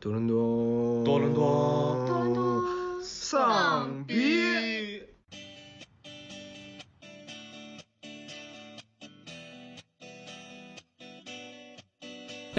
[0.00, 1.99] 多伦多，多伦多多伦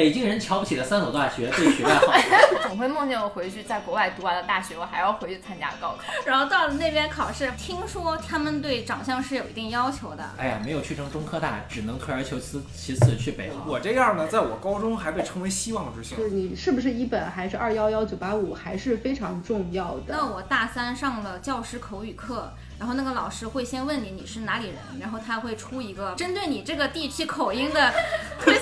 [0.02, 2.12] 北京人瞧不起的三所大学被学霸好，
[2.68, 6.00] 总会梦见我回去在国外读完了大学，我还要回去参加高考。
[6.26, 10.28] 然后到了那边考试，听说他们对长相是有一定要求的。
[10.40, 13.68] 哎呀，没有去成中科大，只能退而求其其次去北航。
[13.68, 16.18] 我这样呢，在我高中还被称为希望之星。
[16.18, 20.06] 就是你是不是一本还是二幺幺九八五还是非常重要的。
[20.08, 27.94] 那我大三上了教师口语课，然后那个老师会先问你你是哪里人，然后他会出一个针对你这个地区口音的
[28.44, 28.58] quiz，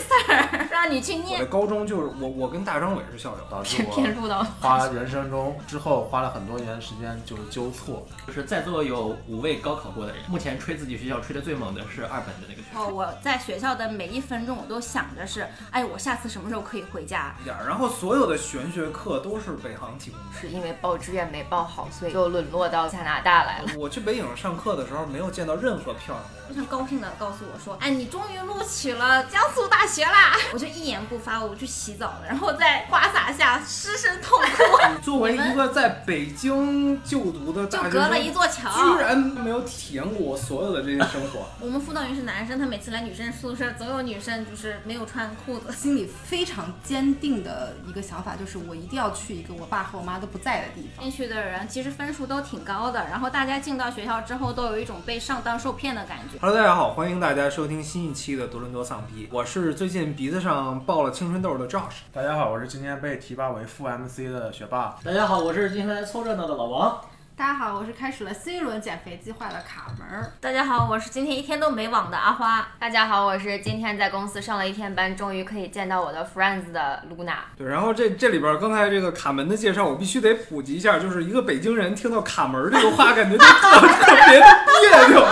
[0.69, 1.49] 让你去我的念。
[1.49, 3.37] 高中就是我，我跟大张伟是校友。
[3.49, 8.05] 导致我花人生中之后花了很多年时间就是纠错。
[8.27, 17.33] 就是在座有五位高考过的人，目前吹自己学校吹的最猛的是二本的那个学哦，我在学校的每一分钟，我都想着是，哎，我下次什么时候可以回家？
[17.41, 20.39] 一点儿，然后所有的玄学课都是北航提供的。
[20.39, 23.71] 是因为报志愿没报好，所以就沦落到加拿大来了。
[23.77, 26.49] 我去北影上课的时候，没有见到任何漂亮的人。
[26.49, 30.31] 非常高兴的告诉我说，哎，你终于录取了江苏大学啦！
[30.53, 38.69] 我就一言不发，我去洗澡了，然后在花洒下失声痛哭， 作为一个在北京就读的就大学生，隔了一座桥。
[38.71, 41.45] 居然没有体验过我所有的这些生活。
[41.59, 45.69] 我们辅导员是男生，他每次来女生宿舍，总有女生就是没有穿裤子。
[45.73, 51.03] 心里非常坚定的一个想法就是，我一定要去一个我爸和我妈都不在的地方。
[51.03, 56.39] 进去的人其实分数都挺高的，然后大家进到学校之后都有一种被上当受骗的感觉。
[56.39, 62.03] Hello，大家好，欢迎大家收听新一期的多伦多丧逼，我是最近鼻子上爆了青春痘的 Josh。
[62.13, 64.95] 大家好，我是今天被提拔为副 MC 的学霸。
[65.03, 67.01] 大家好，我是今天来凑热闹的老王。
[67.35, 70.31] 大家好，我是开始了新一轮减肥计划的卡门儿。
[70.39, 72.67] 大家好，我是今天一天都没网的阿花。
[72.77, 77.37] 大家好，我是今天在公司上了一天班，终于可以见到我的 friends 的 Luna。
[77.57, 84.45] 对，然后这这里边刚才这个卡门的介绍，我必须得普及一下，就是一个北京人听到卡门这个话，感觉就特特别的
[84.81, 85.25] 别扭。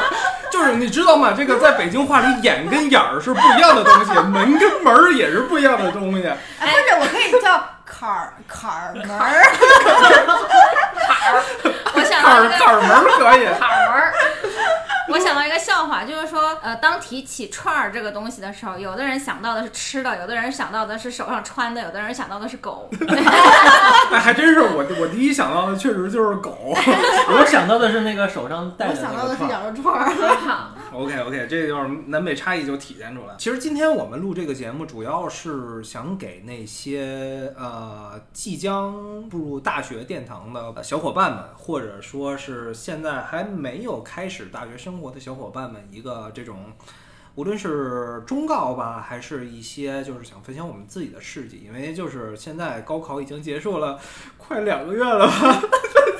[0.57, 1.35] 就是你知道吗？
[1.37, 6.27] 这个在北京话里，眼跟眼儿是不一样的东西，门跟门儿也是不一样的东西。
[6.59, 9.45] 哎，或者我可以叫坎儿坎儿门儿。
[11.93, 13.45] 我想坎儿坎儿门儿可以。
[13.59, 14.13] 坎儿门儿。
[15.09, 22.89] 我想到一个笑话，就是说，呃，当提起串儿这个东西的时候，有的人想到的是吃的，有的人想到的是手上穿的，有的人想到的是狗。
[24.11, 26.75] 哎，还真是我我第一想到的确实就是狗。
[26.75, 29.43] 我想到的是那个手上戴我的想到的是。
[29.47, 30.11] 羊肉串儿。
[30.97, 33.35] OK OK，这就是南北差异就体现出来。
[33.37, 46.73] 其实今天我们录这个节目，主要是想给那些呃即将步入大学殿堂的小伙伴们，或者说是现在还没有开始大学生活的小伙伴们，一个这种。
[47.35, 53.99] 无论是忠告吧，还是一些就是想分享我们自己的事迹，因为就是现在高考已经结束了，
[54.39, 55.61] 快两个月了吧。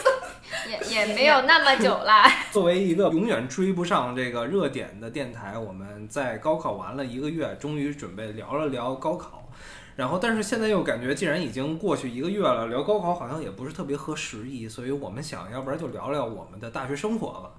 [0.70, 2.30] 也 也没有那么久啦。
[2.52, 9.44] 作为一个永远追不上这个热点的电台，我们在高考完了一个月，终于准备聊了聊高考。
[9.96, 17.50] 然后，但是现在又感觉，既然已经过去一个月了，聊高考好像也不是特别合时宜，所以我们想要不然就聊聊我们的大学生活吧。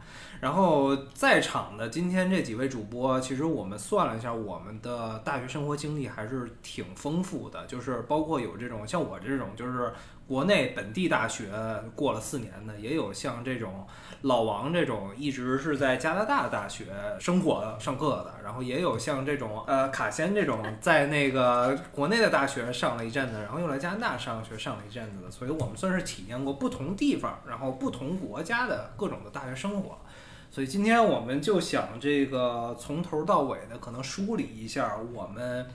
[0.41, 9.93] 然后在场的今天这几位主播，其实我们算了一下，我们的大学生活经历还是挺丰富的，就是包括有这种像我这种，就是
[10.29, 11.51] 国内本地大学
[11.97, 13.85] 过了四年的，也有像这种
[14.23, 16.87] 老王这种一直是在加拿大大学
[17.19, 29.99] 生活上课的，然后也有像这种呃卡仙这种在那个国内的大学上了一阵子，然后又来加拿大上学上了一阵子的，所以我们算是体验过不同地方，然后不同国家的各种的大学生活。
[30.51, 35.67] 所以今天我们就想这个从头到尾的可能梳理一下我们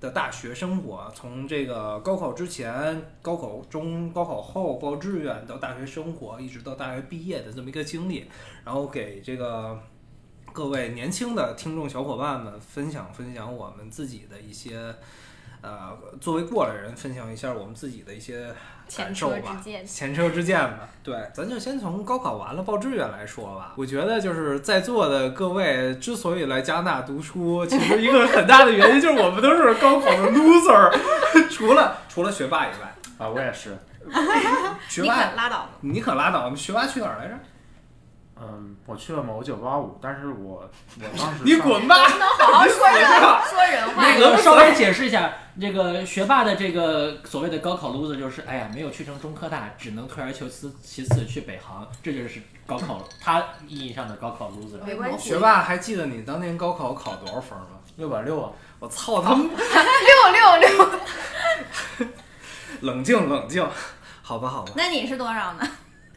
[0.00, 8.26] 的大学生活，从这个高考之前、高考中、高考后报志愿到大学生活，一直到大学毕业的这么一个经历，
[8.64, 9.80] 然后给这个
[10.52, 14.94] 各位年轻的听众小伙伴们分享分享我们自己的一些。
[15.62, 18.54] 呃，作为过来人，分享一下我们自己的一些
[18.88, 20.88] 前感受吧车之鉴，前车之鉴吧。
[21.02, 23.72] 对，咱就先从高考完了报志愿来说吧。
[23.76, 30.96] 我觉得就是在座的各位之所以来加拿大读书，其实一个很大的原因就是我们都是高考的 loser，
[31.50, 33.76] 除了除了学霸以外，啊，我也是。
[34.88, 35.68] 学 霸拉倒。
[35.80, 37.34] 你可拉倒，我们学霸去哪儿来着？
[38.38, 40.70] 嗯，我去了某九八五，但是我
[41.00, 41.96] 我当时你上滚吧！
[41.96, 43.06] 能好好说人
[43.48, 44.02] 说人话。
[44.06, 54.84] 那个稍微解释一下，这个学霸的这个所谓的高考 loser 就是，哎呀，没有去成中科大，只能退而求其其次去北航，这就是高考他意义上的高考 loser。
[54.84, 57.66] 没关系，学霸还记得你当年高考考多少分吗？
[57.96, 59.44] 六百六啊，我操他妈！
[59.44, 59.48] 六
[60.32, 62.08] 六六，
[62.82, 63.66] 冷静冷静，
[64.20, 65.66] 好吧好吧，那你是多少呢？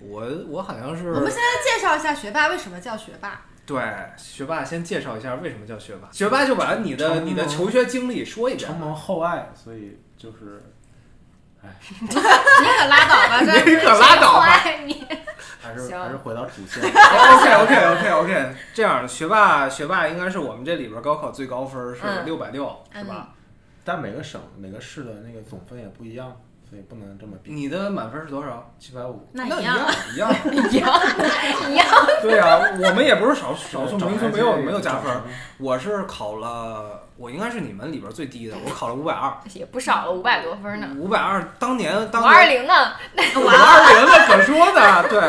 [0.01, 3.41] 我我好像是我们现在介绍一下学霸为什么叫学霸。
[3.75, 3.83] 对
[4.17, 6.07] 学霸，先介绍一下为什么叫学霸。
[6.11, 8.77] 学霸就把你的你的求学经历说一遍承。
[8.79, 10.63] 蒙厚爱，所以就是
[11.61, 11.69] 哎
[12.01, 15.05] 你可拉倒吧， 你可拉倒吧你。
[15.61, 16.81] 还是还是回到主线。
[16.89, 23.29] OK OK OK OK，这样学霸学霸应该是我们这里边高考最高分是嗯六百六，是吧？
[23.83, 26.35] 但每个省每个市的那个总分也不一样，
[26.69, 27.51] 所以不能这么比。
[27.51, 28.71] 你的满分是多少？
[28.77, 29.77] 七百五，那一样。
[30.13, 31.01] 一样一样。
[31.69, 31.87] 一样。
[32.21, 35.11] 对呀、我们也不是少少数民族，没有没有加分。
[35.57, 40.87] 我是考了，我应该是你们里边最低的，我考了五百二， 也不少了，五百多分呢。
[40.97, 41.43] 五百二。
[41.57, 42.73] 当年当年二零呢？
[43.35, 45.19] 五二零那 可说呢，对。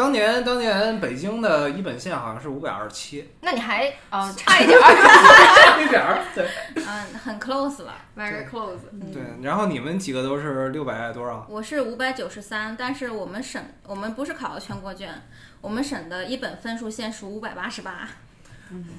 [0.00, 6.24] 当年当年北京的一本线好像是五百二十七，那你还哦 差一点儿一点儿。
[6.34, 7.94] 对嗯，很 close 了。
[8.16, 8.78] ，very close。
[9.12, 11.46] 对，然后你们几个都是六百多少？
[11.50, 15.12] 我是五百九十三，但是我们省我们不是考的全国卷，
[15.60, 18.08] 我们省的一本分数线是五百八十八。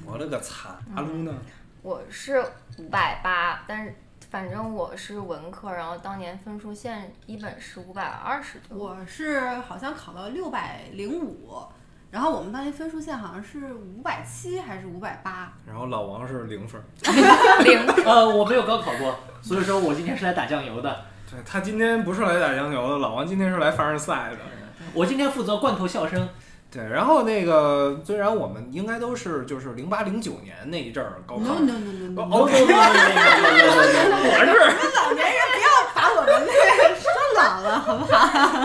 [0.06, 0.76] 我勒个擦！
[0.94, 1.34] 阿撸呢？
[1.82, 2.40] 我是
[2.78, 3.96] 五百八，但是
[4.32, 8.96] 反正我是文科，然后当年分数线一本是五百二十多。
[8.96, 11.62] 我是好像考到六百零五，
[12.10, 15.52] 然后我们当年分数线好像是五百七还是五百八。
[15.66, 16.82] 然后老王是零分。
[17.62, 17.86] 零。
[18.06, 21.04] 呃，我没有高考过，所以说我今天是来打酱油的。
[21.30, 24.38] 对他今天不是来打酱油的，老王今天是来凡尔赛的。
[24.94, 26.26] 我今天负责罐头笑声。
[26.72, 32.48] 对，然后那个虽然我们应该都是就是零八零九年那一阵儿高考 no！，OK，我
[34.40, 34.52] 是
[34.96, 37.04] 老年人不要把我们那个说
[37.36, 38.16] 老了，好不好？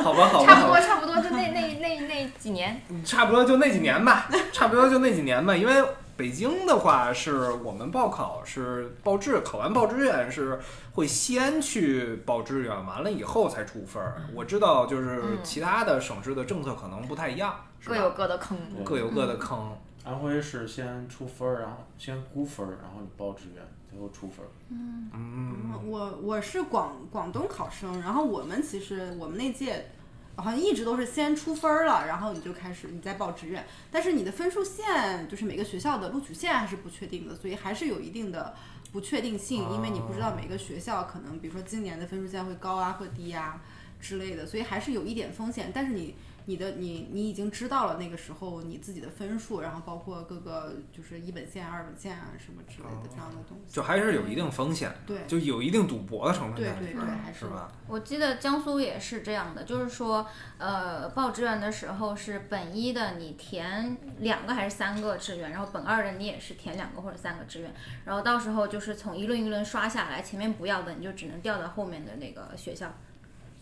[0.01, 2.81] 好吧好吧，差不多，差不多，就那那那那几年。
[3.03, 5.53] 差不多就那几年吧，差不多就那几年吧。
[5.53, 5.83] 因为
[6.15, 10.57] 北京的话，是我们报考是报志，考完报志愿是
[10.93, 14.15] 会先去报志愿，完了以后才出分儿。
[14.33, 18.11] 我知道，就是嗯其他的省市的政策可能不太一样，是各有？
[18.11, 18.57] 各的坑。
[18.83, 19.77] 各有各的坑。
[20.03, 24.47] 安徽是先出分儿，然后先估分儿，然后你报志愿，最后出分儿。
[24.69, 29.89] 嗯，我我是广广东考生，然后我们其实我们那届
[30.37, 38.55] 好像一直都是先出分儿了，然后你就开始你再报志愿，但是你的分数线就是每个学校的录取线还是不确定的，所以还是有一定的
[38.93, 43.61] 不确定性，因为你不知道每个学校可能比如说今年的分数线会高啊会低啊
[43.99, 46.15] 之类的，所以还是有一点风险，但是你。
[46.47, 53.75] 你的你你已经知道了那个时候你自己的分数，然后包括各个就是一本线、二本线啊什么之类的这样的东西。
[53.75, 57.69] 就还是有一定风险，对就有一定赌博的成分对在里边儿，对对，还是吧？
[57.87, 60.25] 我记得江苏也是这样的，就是说，
[60.57, 67.73] 呃，报志愿的时候是本一的你填两个还是三个志愿，然后本二的你也是填两个或者三个志愿，
[68.05, 72.93] 然后到时候就是从一轮一轮刷下来，前面不要的你就只能调到后面的那个学校。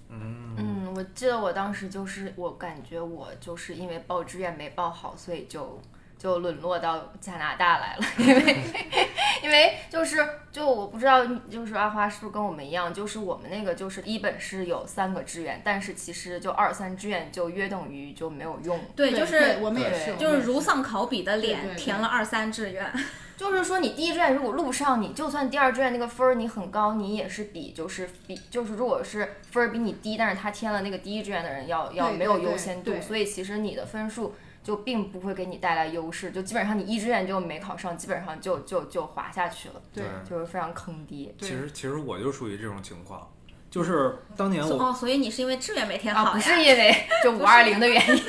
[0.10, 5.82] 嗯，我记得我当时就是，我感觉我就是因为报志愿没报好，所以就
[6.18, 8.64] 就沦落到加拿大来了， 因为
[9.44, 10.18] 因为就是
[10.52, 18.80] 就我不知道，就是阿花是不是跟我们一样，就是我们那个就是一本是有三个志愿，但是其实就二三志愿就约等于就没有用。
[18.96, 22.90] 对，对就是我们也是，就是如丧考妣的脸，填了二三志愿。
[23.38, 41.36] 就是说，你第一志愿如果录不上，你就算第二志愿那个分儿你很高，你也是比就是比就是如果是分儿比你低，但是他填了那个第一志愿的人要要没有优先度，所以其实你的分数就并不会给你带来优势，就基本上你一志愿就没考上，基本上就就就滑下去了，对就是非常坑爹。
[41.40, 43.30] 其实其实我就属于这种情况，
[43.76, 46.34] 就是当年我哦，所以你是因为志愿没填啊，好呀？
[46.34, 48.24] 不是因为 就五二零的原因，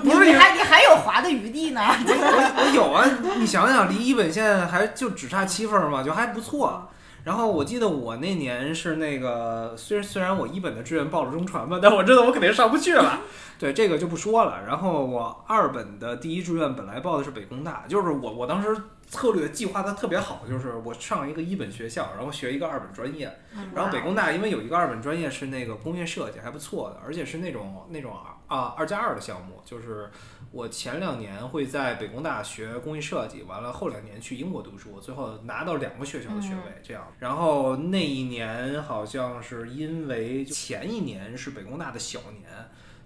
[0.00, 1.82] 不是因为 你还你还有滑的余地呢。
[1.84, 6.88] 我我有啊，你想想，离一本线还就只差七分嘛，就还不错。
[7.26, 13.20] 然后我记得我那年是那个，虽然虽然我一本的志愿报了中传吧，但我知道我肯定上不去了。
[13.58, 14.62] 对，这个就不说了。
[14.64, 23.36] 然后我二本的第一志愿本来报的是北工大，就是我我当时策略计划的特别好，就是我上一个一本学校，然后学一个二本专业。
[23.74, 28.12] 然后北工大因为有一个二本专业是那个工业设计，还不错的，而且是那种那种
[28.46, 30.08] 啊二加二的项目，就是
[30.52, 37.06] 我前两年会在北工大学工艺设计，完了后两年去英国读书，最后拿到两个学校的学位，这样。
[37.18, 42.50] 然后那一年好像是因为前一年是北工大的小年，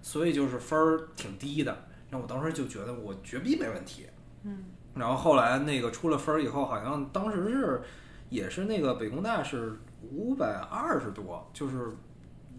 [0.01, 1.85] 所以就是分儿挺低的。
[2.09, 4.05] 然后我当时就觉得我绝逼没问题，
[4.43, 4.65] 嗯。
[4.93, 7.81] 然后后来那个出了分儿以后，好像当时是
[8.29, 11.89] 也是那个北工大是五百二十多，就是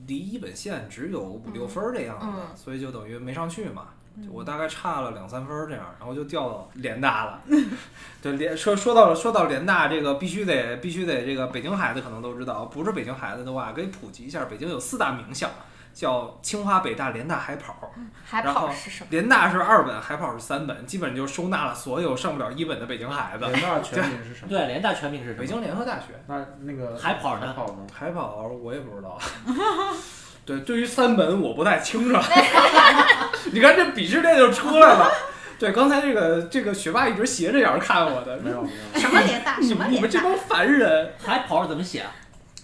[0.06, 3.88] 离一本线只有五六分儿这样子的，嗯所以就等于没上去嘛。
[4.20, 7.40] 就我大概差了两三分儿这样，然后就调到联大了。
[8.20, 15.48] 对联说说到了说到联大这个必须得必须得这个北京孩子可能都知道，不是北京孩子的话，给普及一下，北京有四大名校，
[15.94, 17.92] 叫清华、北大、联大、海跑。
[18.24, 19.08] 海跑是什么？
[19.10, 23.44] 联大是二本，海跑是三本，基本就收纳了所有上不了一本的北京孩子。
[23.46, 24.48] 联大全名是什么？
[24.50, 25.40] 对，联大全名是什么？
[25.40, 26.22] 北京联合大学。
[26.26, 27.86] 那那个海跑呢海跑呢？
[27.92, 29.18] 海跑我也不知道。
[30.44, 32.16] 对，对于三本我不太清楚。
[33.52, 35.10] 你看这鄙视链就出来了。
[35.58, 38.74] 对，刚才这个这个学霸一直斜着眼儿看我的，没有没有。
[39.00, 39.56] 什么联大？
[39.60, 39.86] 你什么？
[39.88, 42.10] 你们这帮凡人， 海跑怎么写啊？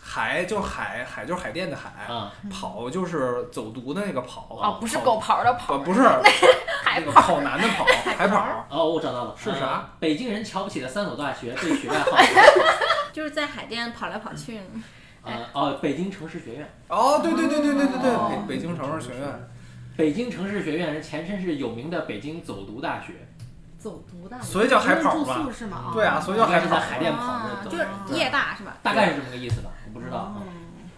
[0.03, 4.49] 海就是海，海就是海淀的海，啊，跑就是走读的那个跑。
[4.51, 6.03] 哦，不是狗刨的跑，不不是
[6.83, 7.07] 海跑。
[7.07, 7.85] 那个跑男的跑，
[8.17, 8.67] 海跑。
[8.69, 12.19] 哦，我找到了，是啥呃北京人瞧不起的三所大学对学外好。
[13.13, 14.61] 就是在海淀跑来跑去。
[15.29, 19.29] 呃哦，北京城市学院，哦，对对对对对对对，哦北北京城市学院。
[19.97, 23.15] 北京城市学院前身是有名的北京走读大学，
[23.79, 25.91] 走读的，所以叫海跑住吧宿是吗？
[25.93, 28.77] 对啊所以叫应该海跑是在海淀跑啊，走就是的，夜大是吧？
[28.81, 30.47] 大概是这么个意思吧，我不知道嗯。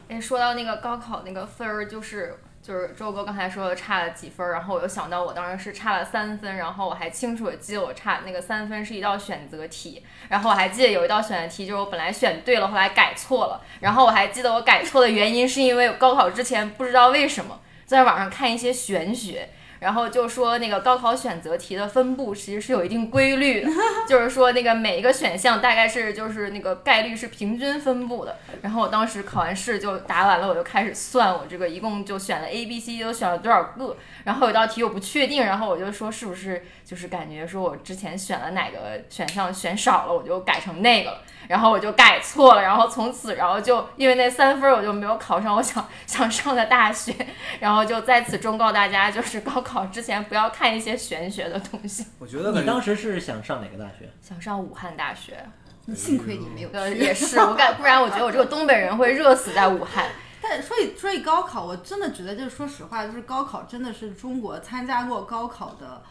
[0.09, 2.39] 哎，说到那个高考那个分儿，就是
[2.71, 19.49] 就是周哥刚才说的差了几分，然后我又想到我当时是差了三分，然后我还清楚的记得我差那个三分是一道选择题，然后我还记得有一道选择题就是我本来选对了，后来改错了，然后我还记得我改错的原因是因为高考之前不知道为什么在网上看一些玄学。
[19.81, 23.71] 然后就说那个高考选择题的分布其实是有一定规律的，
[24.09, 28.37] 就是说那个每一个选项大概是就是那个概率是平均分布的。
[28.63, 33.97] 然后我当时考完试就答完了，我就开始算我这个一共就选了 A、B、C 都选了多少个。
[34.25, 41.23] 然后有道题我不确定，然后我就说是不是就是感觉说我之前选了哪个选项选少了，我就改成那个了。
[41.49, 47.15] 然后我就改错了，然后从此然后就因为那三分儿我就没有考上我想想上的大学，
[47.59, 52.07] 然后就在此忠告大家，就是高考之前不要看一些玄学的东西。
[52.19, 54.09] 我觉得你当时是想上哪个大学？
[54.23, 55.45] 想上武汉大学，
[55.87, 56.99] 你幸亏你没有呃，去。
[57.03, 60.07] 也是我感，不然我觉得我这个东北人会热死在武汉。
[60.43, 66.03] 但所以所以高考，我真的觉得就是说实话，就是高考真的是中国参加过高考的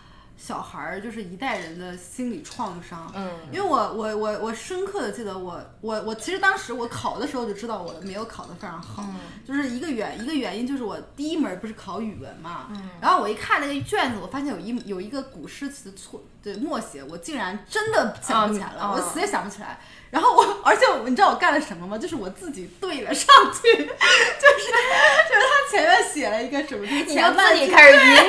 [0.42, 3.12] 小孩儿，就是一代人的心理创伤。
[3.14, 9.06] 嗯，因为我我我我深刻的记得我我我其实当时我考的时候就知道我没有考得非常好，
[9.46, 19.78] 就是一个原一个原因就是我第一门不是考语文嘛，然后我一看那个卷子，我发现有一有一个古诗词错对默写，我竟然真的想不起来了，哦我死也想不起来。
[20.10, 21.98] 然后我，而且我你知道我干了什么吗？
[21.98, 28.26] 就是我自己对了上去， 就是就是他前面写了一个什么，前半句开始吟诗，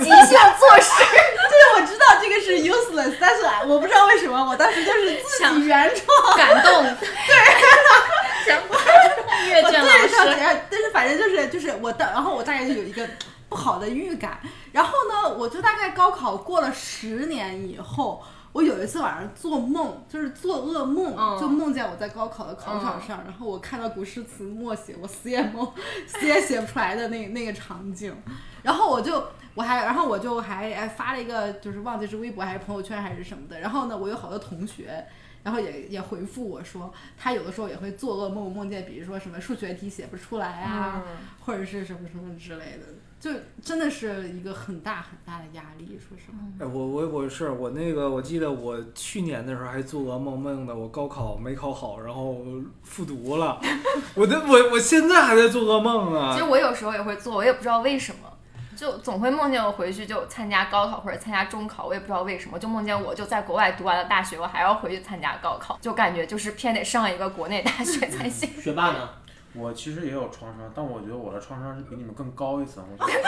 [0.00, 1.04] 即兴作诗。
[1.44, 6.38] 就是我知道这个是 useless，但是我不知道为什么，我当时就是自己原创。
[6.38, 8.58] 感动， 对，想
[9.46, 13.06] 阅我卷老师，前，但是反正就是就是我的，然后我大概就有一个
[13.54, 14.40] 不好的预感，
[14.72, 18.20] 然后呢，我就大概高考过了十年以后。
[18.52, 21.40] 我有一次晚上做梦，就是做噩梦，嗯。
[21.40, 25.72] 就梦见我在高考的考场上，然后我看到古诗词默写，我死也梦
[26.06, 28.12] 死也写不出来的那那个场景，
[28.62, 35.04] 然后我就我还然后我就还还发了一个，就是忘记是微博还是朋友圈还是什么的，然后呢，我有好多同学。
[35.42, 41.02] 然后也也回复我说，他有的时候也会做噩梦，梦见比如说什么数学题写不出来啊，
[41.44, 42.86] 或者是什么什么之类的，
[43.24, 43.30] 就
[43.62, 45.98] 真的是一个很大很大的压力。
[45.98, 52.44] 说实话，哎，我我我是我那个，我记得我去年的时候还做噩梦，梦的我高考没考好，然后
[52.82, 53.58] 复读了。
[54.14, 56.44] 我的我我现在还在做噩梦啊其实！
[56.44, 58.30] 我有时候也会做，我也不知道为什么，
[58.76, 68.50] 就总会梦见我回去就参加高考或者参加中考，我也不知道为什么，就梦见我就在国外读完了大学，我还要回去参加高考，就感觉就是偏得上一个国内大学才行。
[68.60, 69.08] 学霸呢？
[69.56, 72.84] 我其实也有创伤，但我觉得我的创伤是比你们更高一层。
[72.90, 73.22] 我觉得，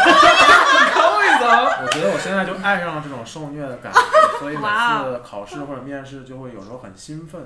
[0.92, 4.00] 高一层，我觉得我现在就爱上了这种受虐的感觉，
[4.40, 7.40] 所以每次考试或者面试就会有时候很兴奋，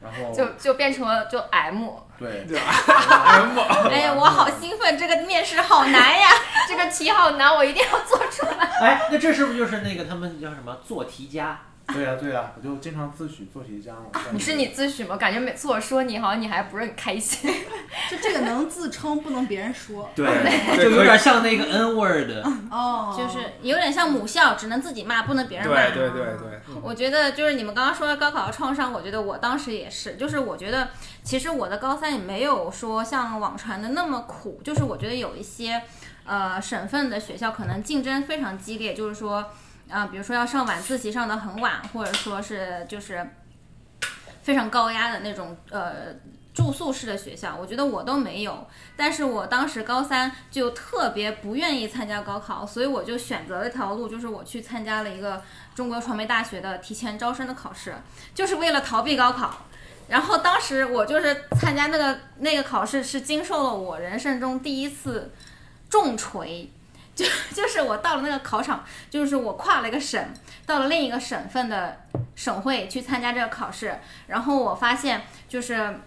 [0.00, 3.58] 然后就就变成了就 M，对，M，
[3.92, 6.28] 哎呀，我好兴奋，这个面试好难呀！
[6.66, 8.64] 这个题好难，我一定要做出来。
[8.80, 11.60] 哎，那这是不是就是那个他们叫什么做题家？
[11.92, 14.20] 对呀、对呀、我就经常自诩做题家嘛。
[14.32, 15.16] 你是你自诩吗？
[15.16, 17.52] 感觉每次我说你，好像你还不是很开心。
[18.10, 20.08] 就这个能自称，不能别人说。
[20.14, 20.26] 对，
[20.76, 22.30] 就有点像那个 N word。
[22.70, 25.74] 哦，就是有点像母校，只能自己骂，不能别人骂。
[25.74, 30.88] 对对对对，我觉得就是你们刚刚说的高考的创伤，我觉得我当时也是，就是我觉得
[31.22, 35.82] 其实我的高三也没有说像网传的那么苦，就是我觉得有一些
[36.24, 39.50] 呃省份的学校可能竞争非常激烈，就是说
[39.92, 43.28] 啊、比如说要上晚自习上的很晚，或者说是就是
[44.42, 46.06] 非常高压的那种呃
[46.54, 48.66] 住宿式的学校，我觉得我都没有。
[48.96, 55.42] 但是我当时高三就特别不愿意参加高考，所以我就选择了一条路，就是我去参加了一个
[55.74, 57.94] 中国传媒大学的提前招生的考试，
[58.34, 59.66] 就是为了逃避高考。
[60.08, 65.32] 然后当时我就是参加那个那个考试，是经受了我人生中第一次
[65.88, 66.70] 重锤。
[67.22, 70.32] 就就是我到了那个考场，就是我跨了一个省，
[70.66, 72.00] 到了另一个省份的
[72.34, 76.00] 省会去参加这个考试，然后我发现就是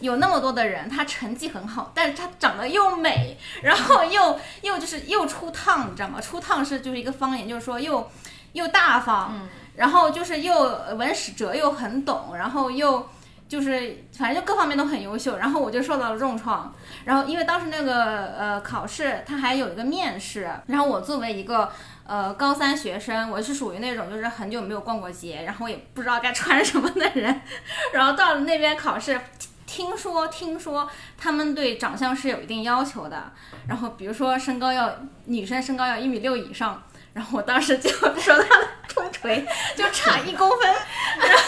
[0.00, 6.20] 有那么多的人，他成绩很好，但是他长得又美，然后又又就是又出趟，你知道吗？
[6.20, 8.10] 出趟是就是一个方言，就是说又
[8.52, 10.54] 又大方，然后就是又
[10.96, 13.08] 文史哲又很懂，然后又。
[13.52, 16.74] 就是反正就各方面都很优秀，然后我就受到了重创。
[17.04, 21.70] 然后因为当时那个呃考试，它还有一个面试，然后我作为一个
[22.06, 27.42] 呃高三学生，我是属于那种就是很久没有逛过街，然后也不知道该穿什么的人。
[27.92, 29.20] 然后到了那边考试，
[29.66, 33.30] 听说听说他们对长相是有一定要求的，
[33.68, 34.90] 然后比如说身高要
[35.26, 36.82] 女生身高要一米六以上，
[37.12, 40.74] 然后我当时就 受到了重锤，就差一公分，
[41.18, 41.42] 然后。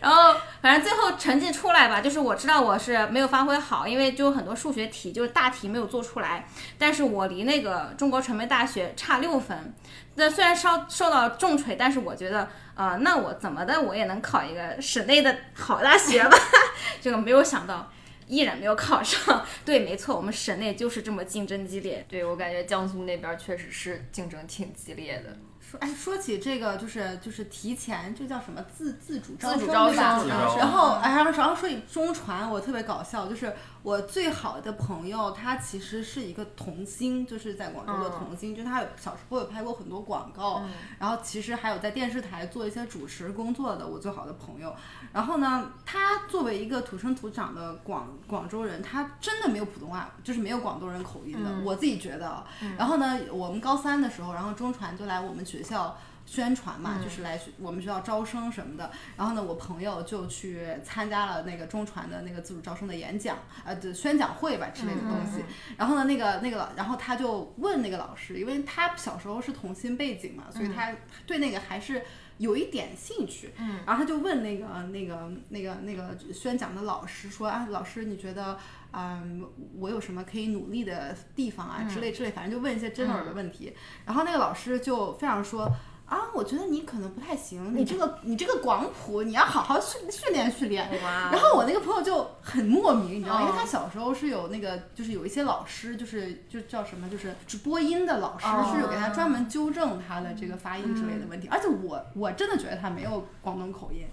[0.00, 6.46] 然后，反正最后成绩出来吧，就是我知道我是没有发挥好，因为就很多数学题就是大题没有做出来，
[6.78, 9.74] 但是我离那个中国传媒大学差六分。
[10.14, 16.36] 那虽然受受到重锤，但是我觉得，呃，那我怎么的我也能考一个省内的好大学吧？
[17.00, 17.90] 这个没有想到，
[18.26, 19.42] 依然没有考上。
[19.64, 22.04] 对，没错，我们省内就是这么竞争激烈。
[22.08, 25.34] 对我感觉江苏那边确实是竞争挺激烈的。
[25.80, 30.28] 哎，说起这个，就是就是提前，这叫什么自自主招生？
[30.28, 40.62] 然后哎，然后然后说起中传，我特别搞笑，就是我最好的朋友，他其实是一个童星，就是在广州的童星，就他有小时候有拍过很多广告，
[40.98, 43.86] 然后其实还有在电视台做一些主持工作的。
[43.86, 44.74] 我最好的朋友，
[45.12, 52.44] 然后呢，他作为一个土生土长的广广州人，他真的没有普通话，就是没有广东人口音的，我自己觉得。
[52.76, 55.62] 然后呢，我们高三的时候，然后中传就来我们学。
[55.62, 55.96] 学校
[56.32, 58.90] 宣传嘛，就是来我们学校招生什么的。
[59.18, 63.36] 然后呢，我朋友就去参加了那个中传的那个自主招生的演讲，
[63.66, 65.44] 呃，的宣讲会吧之类的东西。
[65.76, 72.02] 然后呢，那个那个老，然后他就问那个老师，因为他小时候是童星背景嘛，所以他对那个还是
[72.38, 73.52] 有一点兴趣。
[73.58, 73.80] 嗯。
[73.86, 78.58] 然后他就问那个那个那个那个宣讲的老师说啊，老师你觉得？
[78.94, 79.42] 嗯，
[79.78, 81.82] 我有什么可以努力的地方啊？
[81.88, 83.72] 之类之类，反正就问一些真耳的问题。
[84.04, 85.66] 然后那个老师就非常说
[86.12, 90.86] 啊，我觉得你可能不太行，你这个你这个广谱你要好好训训练训练。
[91.02, 93.40] 然后我那个朋友就很莫名，你知道吗？
[93.40, 101.48] 因为他小时候是有那个，就是有一些老师，就是就叫什么，就是播音的老师，是有给他专门纠正他的这个发音之类的问题。
[101.50, 104.06] 而且我我真的觉得他没有广东口音。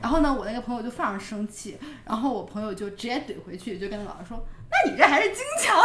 [0.00, 5.76] 然后呢，我那个朋友就非常生气，然后我朋友就直接怼回去，就跟老师说：“那你这还是京腔。”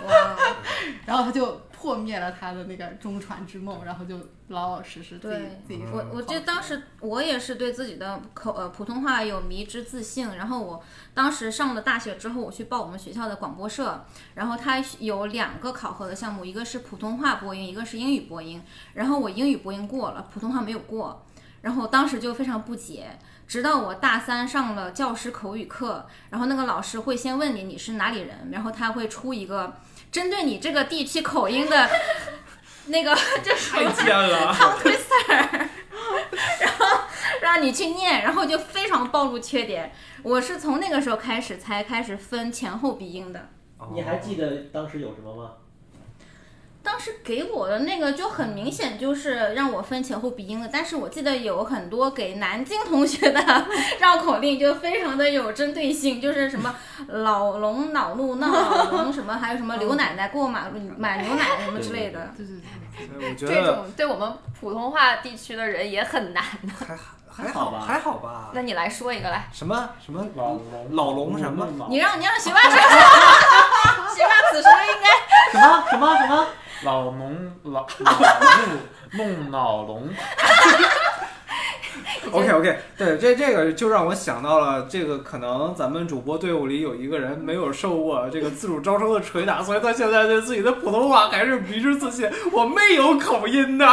[1.04, 5.82] 然后他就破灭了他的那个中传之梦，然后就老老实实自己自己。
[5.90, 18.62] 我我记得当时我也是对自己的口呃普通话有迷之自信，然后我当时上了大学之后，我去报我们学校的广播社，然后他有两个考核的项目，一个是普通话播音，一个是英语播音，
[18.92, 21.24] 然后我英语播音过了，普通话没有过。
[21.62, 29.74] 然后当时就非常不解，直到我大三上了教师口语课，然后那个老师会先问你你是哪里人，然后他会出一个
[30.10, 31.88] 针对你这个地区口音的，
[32.86, 35.68] 那个 就是太贱了， tongue twister，
[36.60, 37.00] 然后
[37.40, 39.92] 让你去念，然后就非常暴露缺点。
[40.22, 43.48] 我是从那个时候开始才开始分前后鼻音的。
[43.92, 45.52] 你还记得当时有什么吗？
[46.82, 50.68] 当时给我的那个就很明显，就是让我分前后鼻音的。
[50.72, 53.40] 但是我记得有很多给南京同学的
[54.00, 56.74] 绕口令，就非常的有针对性，就是什么
[57.08, 62.32] 老龙恼怒闹老龙什么，还有什么刘奶奶过马路买牛奶什么之类的。
[62.36, 62.56] 对对
[63.18, 66.72] 对，我觉得这种对我们普通话地区的人也很难的。
[66.86, 66.96] 还
[67.40, 68.50] 还好吧，还好吧。
[68.52, 69.48] 那你来说一个来。
[69.52, 71.66] 什么什么老龙老龙什么？
[71.88, 72.70] 你让你让学霸说，
[74.14, 75.08] 学霸此时应该
[75.52, 76.46] 什么什么什么？
[76.82, 77.86] 老龙老
[79.12, 80.08] 怒弄脑龙。
[82.32, 92.30] OK OK，对，这这个就让我想到了，这个可能咱们主播队伍里有一个人没有受过这个自主招生的捶打，所以他现在对自己的普通话还是迷之自信。
[92.52, 93.92] 我没有口音的， 我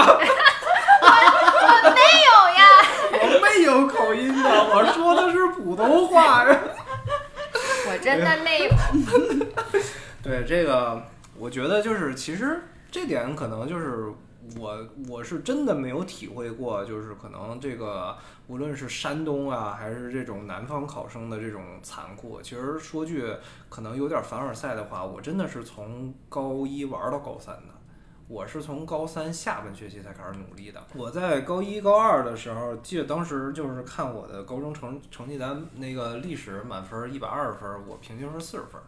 [1.96, 2.66] 没有呀，
[3.14, 6.46] 我没有口音的，我说的是普通话。
[7.90, 8.72] 我真的没有。
[10.24, 11.02] 对这个，
[11.38, 12.62] 我觉得就是其实。
[12.90, 14.06] 这点可能就是
[14.58, 22.42] 我我是真的没有体会过，就是可能这个无论是山东啊，还是这种南方考生的这种残酷。
[22.42, 23.26] 其实说句
[23.68, 27.77] 可能有点凡尔赛的话，我真的是从高一玩到高三的。
[28.28, 30.84] 我是从高三下半学期才开始努力的。
[30.94, 38.82] 我在高一、高二的时候，记得当时就是看我的高中成成绩单，那个历史满分一百二十分，我平均分四十分。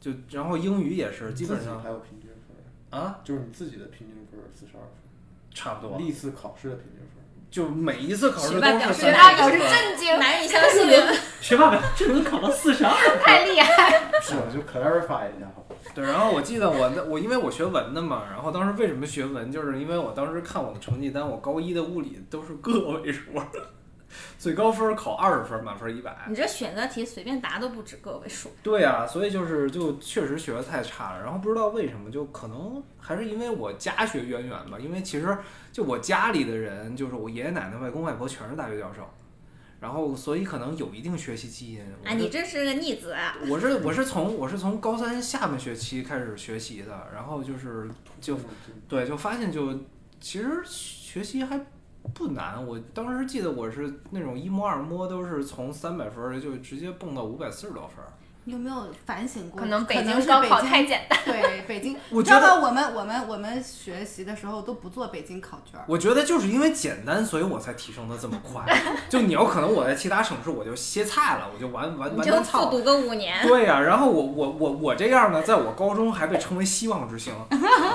[0.00, 4.90] 就然后英语也是基本上还有平均分，啊，就是你自己的平均分四十二分，
[5.54, 5.98] 差不多。
[5.98, 7.08] 历次考试的平均分。
[7.50, 10.86] 就每一次考试学霸表都是示学霸表示震惊，难以相信。
[11.40, 12.92] 学霸们这能考到四十二，
[13.22, 14.10] 太厉害。
[14.20, 15.46] 是，我就 clarify 一下。
[15.94, 23.30] 对，然后我记得我那我因为我学文的嘛，然后当时为什么学文，就是因为我当时看我的成绩单，我高一的物理都是个位数，
[24.38, 26.14] 最高分考二十分，满分一百。
[26.28, 28.50] 你这选择题随便答都不止个位数。
[28.62, 35.36] 对啊，所以就是就确实学的太差了，然后不知道为什么，就可能还是因为我家学渊源吧，因为其实
[35.72, 39.02] 就我家里的人，就是我爷爷奶奶、外公外婆全是大学教授，
[39.80, 41.80] 然后所以可能有一定学习基因。
[42.02, 43.36] 我啊，你这是个逆子啊！
[43.48, 47.88] 我是我是从我是从高三下半学期开始学习的，然后就是
[48.20, 48.38] 就
[48.88, 49.78] 对就发现就
[50.20, 51.60] 其实学习还
[52.14, 52.64] 不难。
[52.64, 58.12] 我当时记得我是那种一摸二摸都是从三百分儿就直接蹦到五百四十多分儿。
[58.48, 59.60] 你有没有反省过？
[59.60, 61.18] 可能北是京高考北京太简单。
[61.24, 62.60] 对北京，我觉得？
[62.60, 65.84] 我们我们我们学习的时候都不做北京考卷儿。
[65.88, 68.64] 我觉得就是因为简单，所以我才提升的这么快。
[69.08, 72.70] 就你要可能我在其他省市我就歇菜了，我就完完完全操。
[72.70, 73.44] 复读个五年。
[73.44, 77.34] 对呀、然后我我我我这样呢，在我高中还被称为希望之星，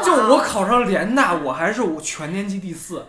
[0.04, 3.06] 就我考上联大，我还是我全年级第四，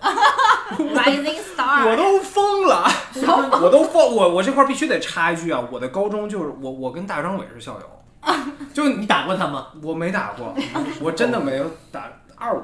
[0.94, 2.86] Rising 我 Star，都疯了，
[3.62, 8.32] 我都疯，我我这块儿必须得插一句啊，我的高中就是我我跟大张伟是校友，
[8.72, 9.68] 就你打过他吗？
[9.82, 10.54] 我没打过，
[11.00, 12.62] 我真的没有打二五。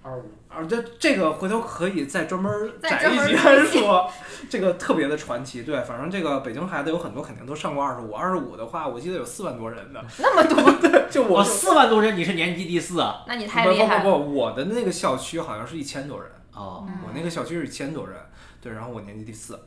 [0.00, 2.50] 二五啊，这这个回头可以再专门
[2.80, 4.10] 展一集来说，
[4.48, 5.64] 这个特别的传奇。
[5.64, 10.42] 对，反正这个北京孩子有很多肯定都上过二十五，二十五的话，我记得有四万多人的，那么
[10.80, 13.22] 多，就我我四万多人，你是年级第四啊？
[13.26, 14.04] 那你太厉害了。
[14.04, 18.20] 不不不不，我的那个校区好像是一千多人，哦，我那个小区是一千多人，
[18.60, 19.58] 对，然后我年级第四，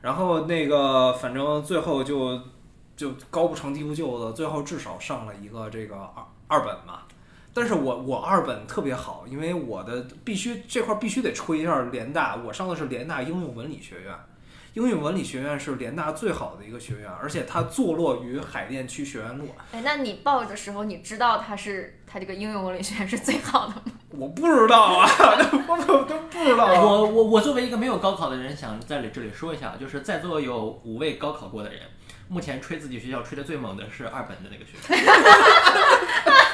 [0.00, 2.40] 然后那个反正最后就
[2.96, 7.02] 就高不成低不就的，最后至少上了一个这个二二本嘛。
[7.52, 14.14] 但是我我二本特别好，因为我的必须这块必须得吹一下联大，我上的是联大应用文理学院，
[14.78, 19.48] 应用文理学院是联大最好的一个学院，而且它坐落于海淀区学院路。
[19.72, 23.82] 哎，那你报的时候，你知道它是它这个应用文理学院是最好的吗？
[24.10, 25.08] 我不知道啊，
[25.66, 26.80] 我我都不知道啊。
[26.80, 31.80] 我我我作为一个没有高考的人，想在这里说一下，就是在座有五位高考过的人，
[32.28, 34.94] 目前吹自己学校吹的最猛的是二本的那个学校，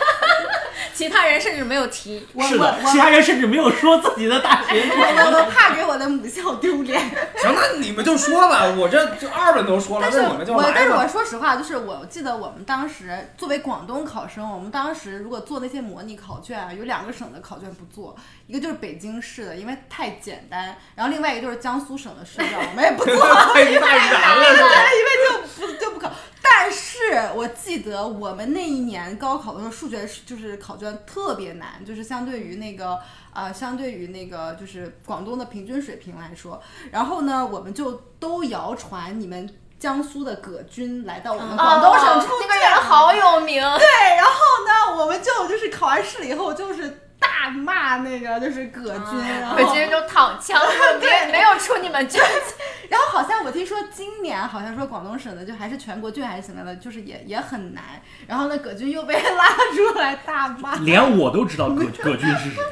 [0.95, 2.27] 其他人甚至没有提。
[2.33, 7.01] 我是的我，我其他人甚至没有说自己的大学我我么我怕给我的母校丢脸。
[7.37, 11.05] 行，那你们就说吧，我这就二本都说了，但是那你们就我但是我。
[11.15, 23.15] 说实话，就是我记得我们当时作为广东考生，我们当时如果做那些模拟考卷啊，有两个省的考卷不做，一个就是北京市的，因为太简单，然后另外一个就是江苏省的试卷，我们也不做。
[23.53, 24.69] 太一大难了，是吧？
[25.57, 26.11] 不就不考。
[26.45, 32.99] 但是我记得我们那一年高考的时候，数学就是考卷特别难，就是相对于那个
[33.33, 39.49] 呃，相对于那个就是广东的平均水平来说，然后呢，我们就都谣传你们
[39.81, 44.33] 江苏的葛军来到我们广东省出哦那个人好有名， 对，然后
[44.67, 47.01] 呢，我们就就是考完试了以后就是。
[47.17, 50.61] 大骂那个就是葛军，然后我觉得都躺枪
[51.01, 52.55] 对， 没没有出你们卷子。
[52.95, 57.83] 然后好像我听说今年好像说广东省的就还是全国卷还是什么的，就是也也很难。
[58.29, 60.77] 然后呢，葛军又被拉出来大骂。
[60.77, 62.63] 连我都知道葛葛军是谁。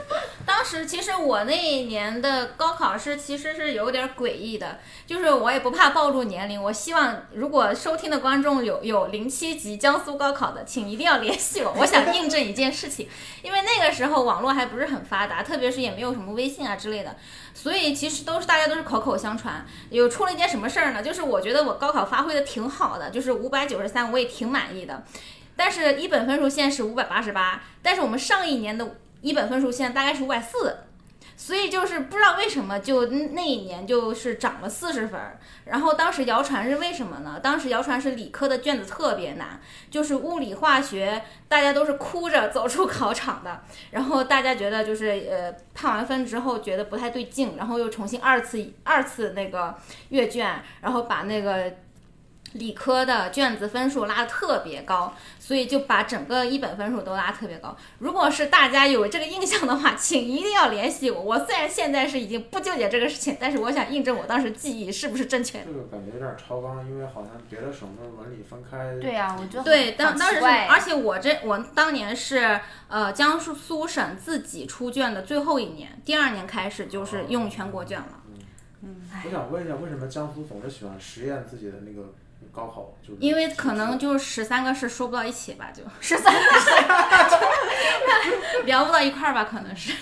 [0.45, 13.09] 当时其实我那一年的高考是其实是有点诡异的，就是我也不怕暴露年龄，我希望如果收听的观众有有零七级江苏高考的，请一定要联系我，我想印证一件事情，
[13.43, 17.17] 因为那个时候网络还不是很发达，特别是也没有什么微信啊之类的，
[17.55, 19.65] 所以其实都是大家都是口口相传。
[19.91, 21.03] 有出了一件什么事儿呢？
[21.03, 25.05] 就是我觉得我高考发挥的挺好的，就是五百九十三，我也挺满意的。
[25.55, 30.77] 但是一本分数线是五百八十八，但是我们上一年的一本分数线大概是五百四，
[31.37, 35.19] 所以就是不知道为什么就那一年就是涨了四十分。
[35.65, 37.41] 然后当时谣传是为什么呢？
[37.43, 43.63] 当时谣传是理科的卷子特别难，就是物理化学大家都是哭着走出考场的。
[43.93, 49.75] 然后大家觉得就是呃判完分之后觉得不太对劲，然后又重新二次二次那个
[50.09, 51.73] 阅卷，然后把那个。
[52.55, 57.77] 理科的卷子分数拉得特别高，所以就把整个一本分数都拉特别高。
[57.99, 61.21] 如果是大家有这个印象的话，请一定要联系我。
[61.21, 65.65] 我虽然现在是已经不纠结这个事情，但是我想印证我当时记忆是不是正确的。
[65.67, 68.97] 这个感觉有点超纲，因为好像别的省份文理分开。
[69.01, 78.21] 对呀、我觉得对，当当时是，而且我这我当年是呃江苏苏省自己出卷的最后一年，第二年开始就是用全国卷了。
[78.85, 82.13] 嗯我想问一下，为什么江苏总是喜欢实验自己的那个
[82.53, 82.93] 高考？
[83.07, 86.41] 就因为可能就是十三个是说不到一起吧，就十三个
[88.65, 89.93] 聊不到一块儿吧，可能是。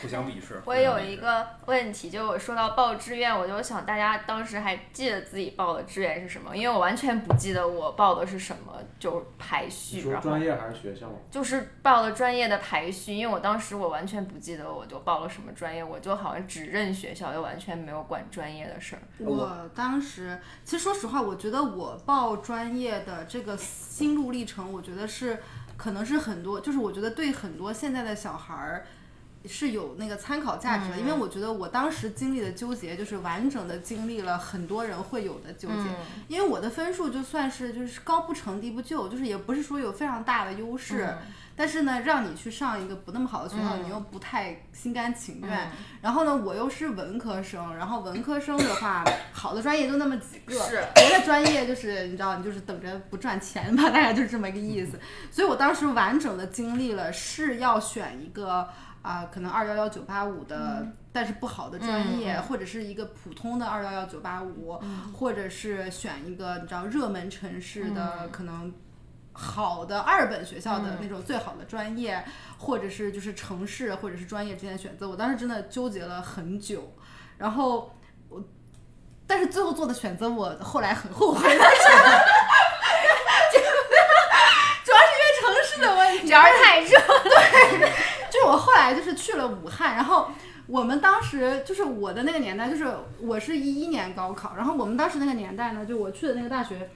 [0.00, 0.60] 互相鄙视。
[0.64, 6.56] 我有一个问题，就我说到报志愿，我就想大家当时还记得自己报的志愿是什么？
[6.56, 11.06] 因为我完全不记得我报的是什么，就排你序，说然后专业还是学校？
[11.30, 13.14] 就是报了专业的排序。
[13.14, 19.02] 因为我当时我完全不记得我就报了什么专业，我就好像只认学校，又完全没有管专业的事儿。
[19.18, 25.38] 我当时其实说实话，我觉得我报专业的这个心路历程，我觉得是
[25.76, 28.86] 可能是很多，就是我觉得对很多现在的小孩儿。
[29.46, 35.84] 是有那个参考价值的，因为我觉得我当时经历的纠结，就是完整的经历了很多人会有的纠结。
[36.26, 41.14] 因为我的分数就算是就是高不成低不就，就是也不是说有非常大的优势，
[41.54, 45.70] 但是呢，让你去上一个不那么好的学校，你又不太心甘情愿。
[46.02, 54.98] 然后呢，我又是文科生，然后文科生的话，好的专业就那么几个，是别的专业就是你知道，你就是等着不赚钱吧，大概就是这么一个意思。
[55.30, 58.68] 所以我当时完整的经历了是要选一个。
[59.02, 64.78] 啊、可能二幺幺九八五的，但是不好的专业，或者是一个普通的二幺幺九八五，
[65.14, 68.72] 或者是选一个你知道热门城市的、可能
[69.32, 72.22] 好的二本学校的那种最好的专业，
[72.58, 76.92] 或者是就是城市或者是专业之间的选择，我当时真的纠结了很久，
[77.38, 77.94] 然后
[78.28, 78.42] 我，
[79.26, 81.82] 但是最后做的选择我后来很后悔，但是
[84.84, 87.27] 主要是因为城市的问题，主要是太热，就是
[88.48, 90.28] 我后来就是去了武汉，然后
[90.66, 92.86] 我们当时就是我的那个年代，就是
[93.20, 96.90] 我是一一年高考，然后我们当时那个年代呢，就我去的那个大学，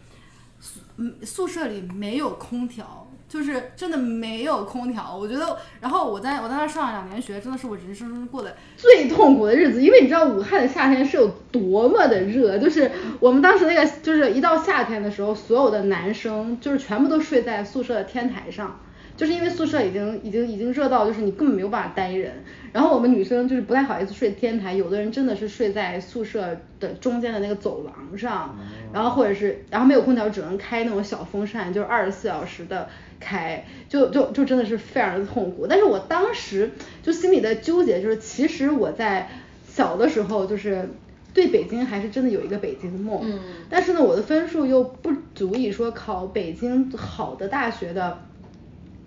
[0.61, 0.81] 宿
[1.25, 5.17] 宿舍里没有空调，就是真的没有空调。
[5.17, 18.81] 我觉得，然后我在我在那上了两年学，真的是我人生中过的最痛苦的日子，因为你知道武汉的夏天是有多么的热，就是我们当时那个就是一到夏天的时候，所有的男生就是全部都睡在宿舍的天台上。
[19.17, 22.33] 就是因为宿舍已经已经已经热到，就是你根本没有办法待人。
[22.73, 28.57] 然后我们女生就是不太好意思睡天台，有的人真的是睡在宿舍的中间的那个走廊上，
[28.93, 32.89] 然后或者是然后没有空调，只能开那种小风扇，就是二十四小时的
[33.21, 35.67] 开，就就就真的是非常的痛苦。
[35.69, 36.71] 但是我当时
[37.03, 39.29] 就心里的纠结就是，其实我在
[39.69, 40.89] 小的时候就是。
[41.35, 48.19] 对北京还是真的有一个北京梦，嗯但是呢，我的分数又不足以说考北京好的大学的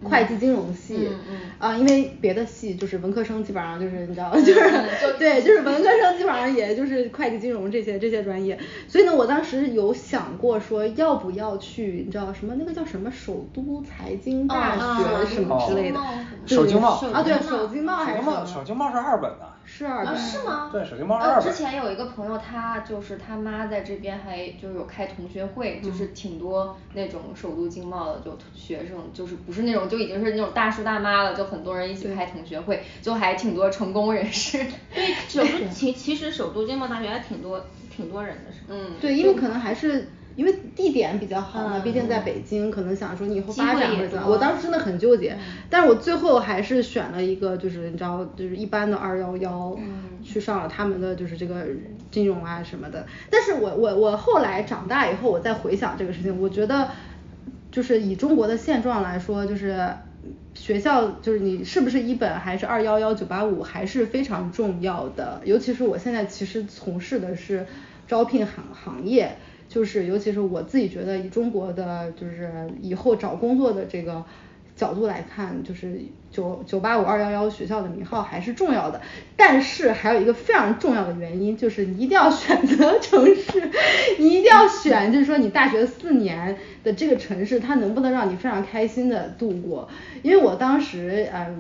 [0.04, 1.38] 会计金融系，嗯嗯。
[1.58, 4.54] 啊，因为别的系就是文科生基本上就是你知道，就是、
[5.02, 16.00] 就对，就是文科生基本上也就是会计金融这些这些专业，所以呢，我当时有想过说要不要去，你知道什么那个叫什么首都财经大哦学什么之类的，
[16.46, 20.70] 对首经贸啊，对，首经贸还是首经贸是二本的，是二本，是吗？
[20.72, 21.52] 对，首经贸是呃，二本。
[21.52, 34.64] 之前有一个朋友，他就是他妈在这边还就是有开同学会，就是挺多那种首都经贸的就学生，就是不是那种就已经是那种大叔大妈了，就很多人一起开同学会，就还挺多成功人士。
[34.94, 38.66] 对，首都其其实首都经贸大学还挺多挺多人的，是吧？
[38.70, 44.30] 嗯，对，因为可能还是因为地点比较好嘛，嗯毕竟在北京，可能想说你以后发展会怎么样。
[44.30, 45.38] 我当时真的很纠结，
[45.70, 51.66] 但是我最后还是选了一个，就是你知道，就是一般的二幺幺，嗯去上了他们的就是这个
[52.12, 53.06] 金融啊什么的。
[53.30, 56.90] 但是我我我后来长大以后，我再回想这个事情，我觉得
[57.72, 59.90] 就是以中国的现状来说，就是。
[60.56, 67.68] 学校就是你是不是一本还是二幺幺九八五还是非常重要的，尤其是我现在其实从事的是
[68.08, 69.36] 招聘行行业，
[69.68, 72.50] 就是尤其是我自己觉得以中国的就是
[72.82, 74.24] 以后找工作的这个
[74.76, 76.00] 角度来看，就是
[76.32, 79.02] 九九八五二幺幺学校的名号还是重要的，
[79.36, 83.72] 但是还有一个非常重要的原因，就是你一定要选择城市，
[84.20, 89.90] 你一定要选，就是说你大学四年的这个城市，它能不能让你非常开心的度过？
[90.22, 91.56] 因为我当时呃。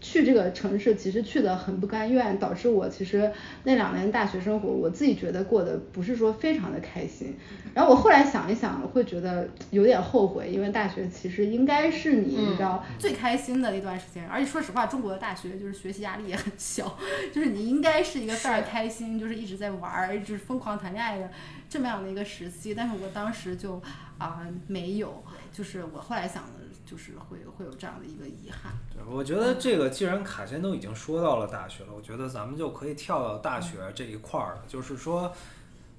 [0.00, 3.32] 去这个城市其实去的很不甘愿，导致我其实
[3.64, 7.34] 那两年大学生活，我自己觉得过得不是说非常的开心。
[7.74, 14.26] 然后我后来想一想，会觉得有点后悔，因为大学其实应该是你，你知道，最开心的一段时间。
[14.28, 16.96] 而且说实话，中国的大学就是学习压力也很小，
[17.32, 21.30] 就是你应该是一个非常开心，就是一直在玩儿，一直疯狂谈恋爱的
[21.68, 22.74] 这么样的一个时期。
[22.74, 23.82] 但是我当时就
[24.18, 26.44] 啊、没有，就是我后来想，
[26.86, 28.72] 就是会会有这样的一个遗憾。
[28.94, 34.62] 对，我觉得这个既然卡先都已经说到了大学了，我觉得咱们就可以跳到大学这一块儿了。
[34.68, 35.32] 就是说，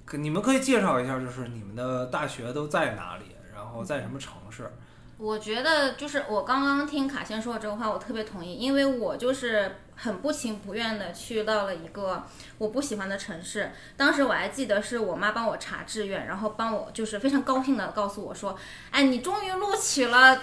[0.05, 4.71] 可你们可以介绍一下，就是你们的大学都在哪里，然后在什么城市？
[5.17, 12.23] 我觉得就是我刚刚听卡先说的这个话，我特别同意，因为我就是很不情不愿的去到了一个
[12.59, 13.71] 我不喜欢的城市。
[13.97, 18.55] 当时我还记得是我妈帮我查志愿，然后帮我就是非常高兴的告诉我说
[18.91, 20.39] ：“哎，你终于录取了。”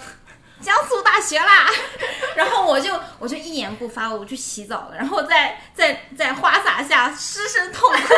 [0.65, 1.69] 江苏大学啦，
[2.35, 8.15] 然后我就我就一言不发，我去洗澡了，然后在在在花洒下失声痛哭。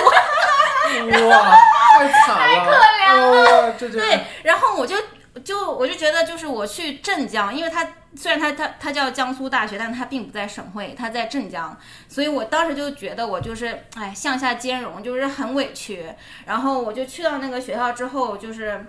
[1.28, 1.50] 哇，
[1.98, 4.96] 太惨了，太可怜了，这就对，然后我就
[5.44, 11.76] 就我就觉得，就是我去镇江，因为它虽然它它它叫江苏大学，但是它并不在省会，它在镇江，
[12.08, 16.06] 所以我当时就觉得我就是哎向下兼容，就是很委屈。
[16.46, 18.86] 然后我就去到那个学校之后，就是。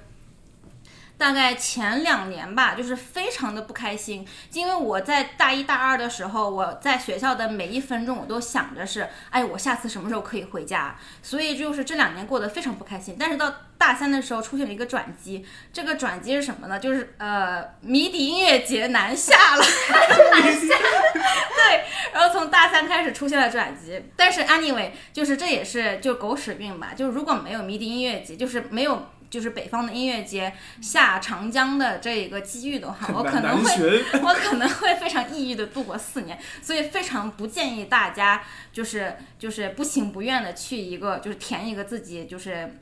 [1.18, 13.16] 大概前两年吧，就是非常的不开心，因为我在大一大二的时候，我在学校的每一分钟我都想着是，哎，我下次什么时候可以回家，所以就是这两年过得非常不开心。
[13.20, 16.78] 但是到大三的时候出现了一个转机，这个转机是什么呢？
[16.80, 19.64] 就是呃，迷笛音乐节南下了，
[20.34, 24.00] 南下，对，然后从大三开始出现了转机。
[24.16, 29.08] 但是 anyway，就是这也是就狗屎运吧，就是如果没有迷笛音乐节，就是没有。
[29.30, 42.80] 就是北方的音乐节下长江的这一个机遇的话， 我可能会，我可能会非常抑郁的度过四年，所以非常不建议大家就是就是不情不愿的去一个就是填一个自己就是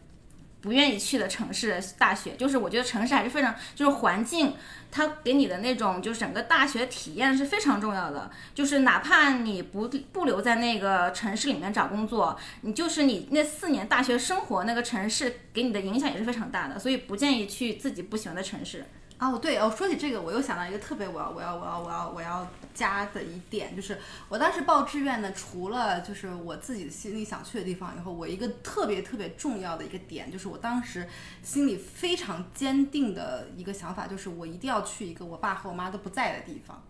[0.66, 4.56] 不愿意去的城市大学，就是我觉得城市还是非常就是环境。
[4.92, 18.86] 它给你的那种就是整个大学体验是非常重要的，就是哪怕你不不留在那个城市里面找工作，你就是你那四年大学生活那个城市给你的影响也是非常大的，所以不建议去自己不喜欢的城市。
[19.18, 23.98] 哦，对哦，说起这个，我又想到一个特别我要我要我要我要我要加的一点，就是
[24.28, 31.08] 我当时报志愿呢，除了就是我自己心里想去的地方以后，我一个特别特别重要的一个点，就是我当时
[31.42, 36.84] 心里非常坚定的一个想法，就是我一定要去一个我爸和我妈都不在的地方。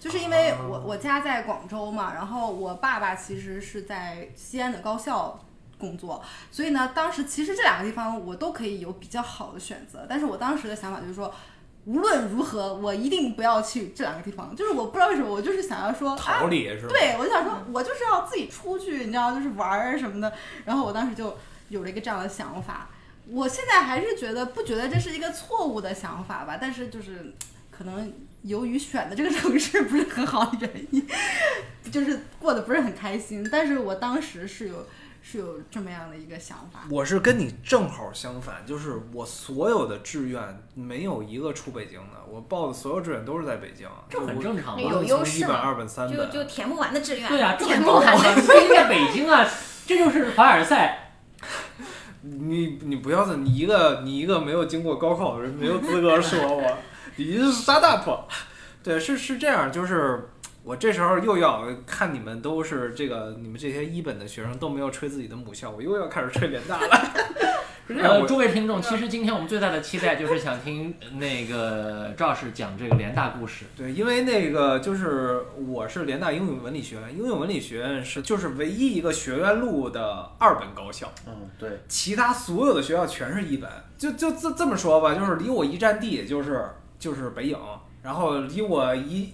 [0.00, 5.38] 就是因为我我家在广州嘛，然后我爸爸其实是在西安的高校
[5.78, 11.30] 工作，所以呢，当时其实这两个地方我都可以有比较好的选择，但是我当时的想法就是说。
[11.86, 14.54] 无论如何，我一定不要去这两个地方。
[14.54, 16.88] 就是我不知道为什么，我就是想要说逃离是吧？
[16.90, 20.32] 对，我就想说，我就是要自己出去，你知道，就是玩儿什么的。
[20.64, 21.36] 然后我当时就
[21.68, 22.90] 有了一个这样的想法。
[23.28, 27.32] 我现在还是觉得不觉得这是一个错误的想法吧，但是就是
[27.70, 31.06] 可能由于选的这个城市不是很好的原因，
[31.92, 33.48] 就是过得不是很开心。
[33.50, 34.86] 但是我当时是有。
[35.28, 40.40] 是有这么样的一个想法，我是跟你正好相反，就是我所有的志愿
[40.74, 49.44] 没有一个出北京的，我报的所有志愿都是在北京，这很正常嘛，有优势一本、二本、三本，就就填不完的志愿，对啊，填不完的志愿在北京啊，
[49.84, 51.16] 这就是凡尔赛。
[52.22, 56.78] 你你不要的，你一个你一个没有经过高考的人，没有资格说我，
[57.16, 58.30] 你是 start up，
[58.80, 60.28] 对，是是这样，就是。
[60.66, 66.88] 我这时候又要看你们都是这个，你们这些一本的学生都没有吹自己的母校，我又要开始吹联大了。
[68.02, 73.66] 呃，诸位听众，其实今天我们最大的期待就是想听那个赵氏讲这个联大故事。
[73.76, 81.12] 对，因为那个就是我是联大英语文理学院，英语文理学院是就是唯一一个学院路的二本高校。
[81.28, 83.70] 嗯，对，其他所有的学校全是一本。
[83.96, 87.56] 就就这这么说吧，就是离我一站地就是就是北影，
[88.02, 89.32] 然后离我一。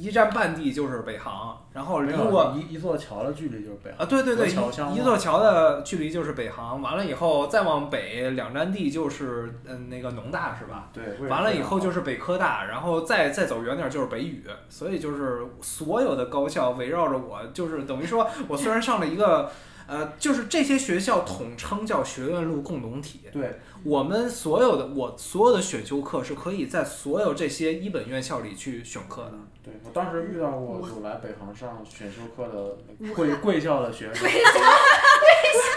[0.00, 6.80] 一站半地就是北航，然后离我一一座桥的距离就是北航啊，对对对，一一座桥的距离就是北航。
[6.80, 10.88] 完了以后再往北两站地就是嗯那个农大是吧？
[10.92, 11.28] 对。
[11.28, 19.50] 完了以后就是北科大，然后再再走远点就是北语，所以就是所有的高校围绕着我，就是等于说我虽然上了一个。
[19.86, 23.22] 呃，就是这些学校统称叫学院路共同体。
[23.32, 29.32] 对，我们所有的我所有的选修课是可以在所有这些一本院校里去选课的。
[29.62, 34.22] 对我当时遇到过有来北航上选修课的贵贵校的学生。
[34.22, 35.70] 贵校，贵校。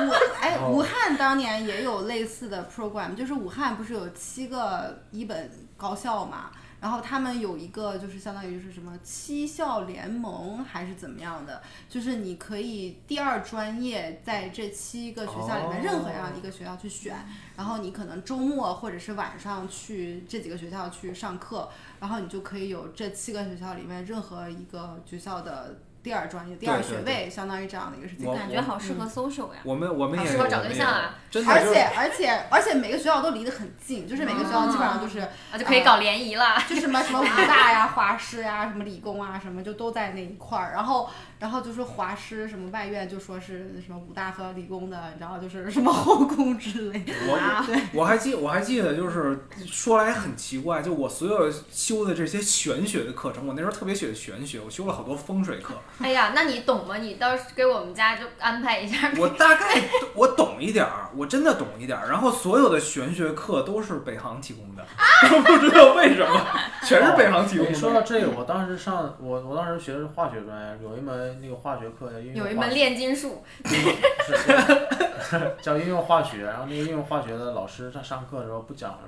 [0.00, 0.10] 武
[0.40, 6.50] 哎，武汉当年也有类似的 program，就是武汉不是有七个一本高校嘛？
[6.80, 17.14] 然后他们有一个就是相当于就是什么七校联盟还是怎么样的，就是你可以第二专业在这七个学校里面哦任何样一个学校去选，
[17.56, 21.68] 然后你可能周末或者是晚上去这几个学校去上课，
[22.00, 28.26] 然后你就可以有这七个学校里面任何一个学校的第二专业、第二对对学位，相当于这样的一个事情。
[28.26, 29.60] 我感觉好适合 social 呀。
[29.64, 36.56] 我们我们也适合找对象啊，真的而且而且而且每个学校都离得很近，就是每个学校基本上就是啊就可以搞联谊了。
[36.68, 40.72] 就什么什么武大呀、华师呀、什么理工啊，什么就都在那一块儿。
[40.72, 41.10] 然后，
[41.40, 47.12] 然后就说华师什么外院就说是什么武大和理工的，然后就是什么后宫之类的。
[47.26, 56.98] 我我还记我还记得，就是说来很奇怪，就我所有修的这些玄学的课程，我那时候特别喜欢玄学，我修了好多风水课，哎呀，那你懂吗？
[56.98, 59.10] 你到时给我们家就安排一下。
[59.16, 59.82] 我大概
[60.14, 62.08] 我懂一点儿，我真的懂一点儿。
[62.10, 64.84] 然后所有的玄学课都是北航提供的，
[65.32, 66.46] 我 不知道为什么，
[66.84, 68.02] 全是北航提供你说到。
[68.02, 78.98] 这个，我当时上我我当时学的是化学专业，有一门那个化学课叫应用有一门炼金术，是 叫应用化学，然后那个应用化学的老师他上课的时候不讲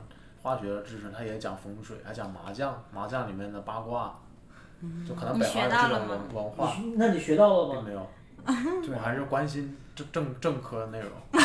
[0.43, 4.19] 化学的知识，他也讲风水，还讲麻将，麻将里面的八卦，
[5.07, 7.75] 就可能北方有这种文文化，那你学到了吗？
[7.77, 8.07] 并没有。
[8.85, 11.11] 对我还是关心正正正科的内容。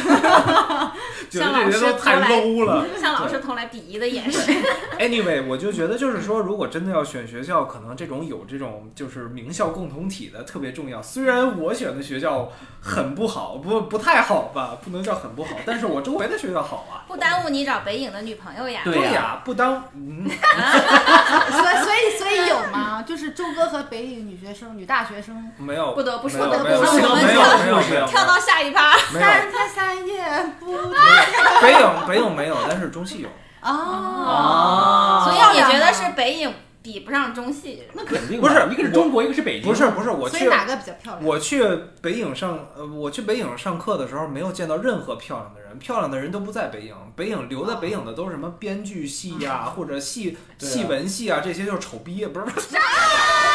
[1.30, 2.86] 觉得这些都太 low 了。
[3.00, 4.56] 向老师投来鄙夷的眼神。
[5.00, 11.02] Anyway，我就觉得就是说，如果真的要选学校，可能这种有这种就是名校共同体的特别重要。
[11.02, 17.04] 虽然我选的学校很不好，不不太好吧，不能叫很不好，但是我周围的学校好啊。
[17.08, 18.82] 不耽误你找北影的女朋友呀。
[18.84, 22.17] 对呀呀，不当嗯，所以所以
[22.48, 23.04] 有吗？
[23.08, 27.40] 就是周哥和北影女学生、女大学生，没有，不得不说不得不说没有
[27.90, 28.98] 没有跳到下一趴。
[28.98, 30.24] 三天三夜
[30.60, 30.66] 不
[31.62, 33.30] 北影北影没有，但是中戏有。
[33.62, 33.72] 啊。
[33.72, 36.54] 啊所以你觉得是北影
[36.88, 37.84] 比不上中戏？
[37.92, 39.70] 那肯定不是一个是中国，一个是北京。
[39.70, 41.26] 不是不是，我去所以哪个比较漂亮？
[41.26, 41.62] 我去
[42.02, 46.96] 北影上呃，我去北影上课的时候，没有见到任何漂亮的人，漂亮的人都不在北影。
[47.14, 52.52] 北影留在北影的都是什么编剧系呀、或者戏戏文系啊，这些就是丑逼，不是你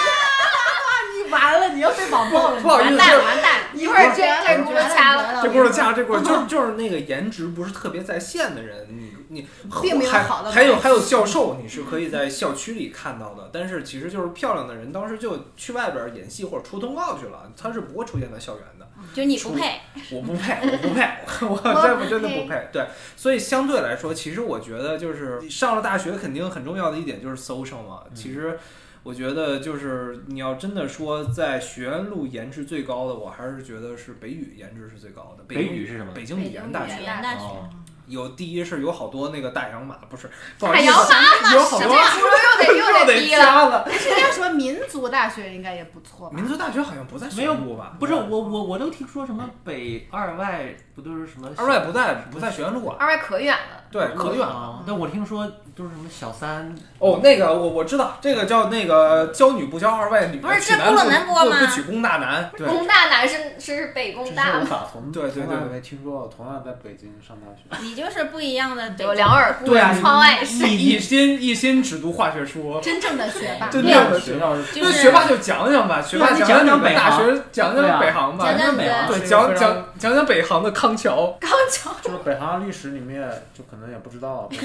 [1.32, 2.60] 完了，你要被网暴了。
[2.62, 3.60] 不好意思，完蛋完蛋！
[3.74, 5.42] 一会儿这这轱辘掐了。
[5.42, 9.48] 这轱辘掐这轱辘，就就是那个颜值不是特别在线的人，你你
[9.82, 18.86] 并没有还好的还有还有教授，你是可以在校区里看到的，但是其实就是漂亮的人，当时就去外边演戏或者出通告去了，他是不会出现在校园的。
[19.12, 19.80] 就你不配。
[20.12, 21.02] 我不配，我不配，
[21.40, 22.68] 我 真我真的不配。
[22.72, 28.02] 对，所以相对来说，其实我觉得就是上了大学，肯定很重要的一点就是 social 嘛。
[28.14, 28.58] 其实
[29.04, 35.44] 我觉得就是你要真的说在学院路颜值最高的，我还是觉得是北语颜值是最高的。
[35.44, 37.68] 北京语是什么北京语言大学语言大学哦
[38.06, 41.88] 有第一是有好多那个大洋马，不是不好大洋意思，有好多
[42.58, 43.44] 这又得又得低了。
[43.44, 43.84] 加了。
[43.86, 46.36] 但是那个什么民族大学应该也不错吧？
[46.36, 47.94] 民族大学好像不在没有学路吧？
[47.98, 52.96] 不是我我我都听说什么北二外不都是什么二外不在不在学院路啊？
[52.98, 54.52] 二外可远了，对，可远了。
[54.52, 54.84] 啊！
[54.86, 67.91] 但我听说都是什么小三哦，那个我我知道，这个叫那个教女不教二外女，不是娶男这不能播吗不娶公大男，工大男是是北工大我，打从对对对没听说过，同样在北京上大学。
[67.92, 70.66] 你就是不一样的北有两耳不对啊闻窗外事。
[70.66, 73.68] 一一心一心只读化学书，真正的学霸。
[73.68, 83.20] 真这样正的学校是就学霸就讲讲吧，学霸你讲讲讲北航大学，讲讲北航吧，讲讲北航对，讲讲讲讲北航的康桥，康桥 就是北航历史你们也
[83.52, 84.48] 就可能也不知道，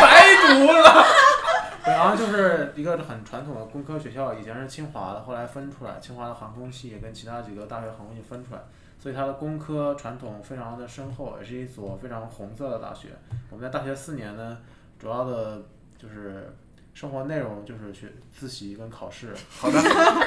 [0.00, 1.04] 白读了。
[1.84, 8.60] 北航就是一个很传统的工科学校，以前是清华的，后来分出来，清华的航空系也跟其他几个大学航空系分出来，
[9.04, 13.10] 所以它的工科传统非常的深厚，也是一所非常红色的大学。
[13.50, 14.56] 我们在大学四年呢，
[14.98, 15.60] 主要的
[15.98, 16.50] 就是
[16.94, 19.34] 生活内容就是去自习跟考试。
[19.60, 19.78] 好的，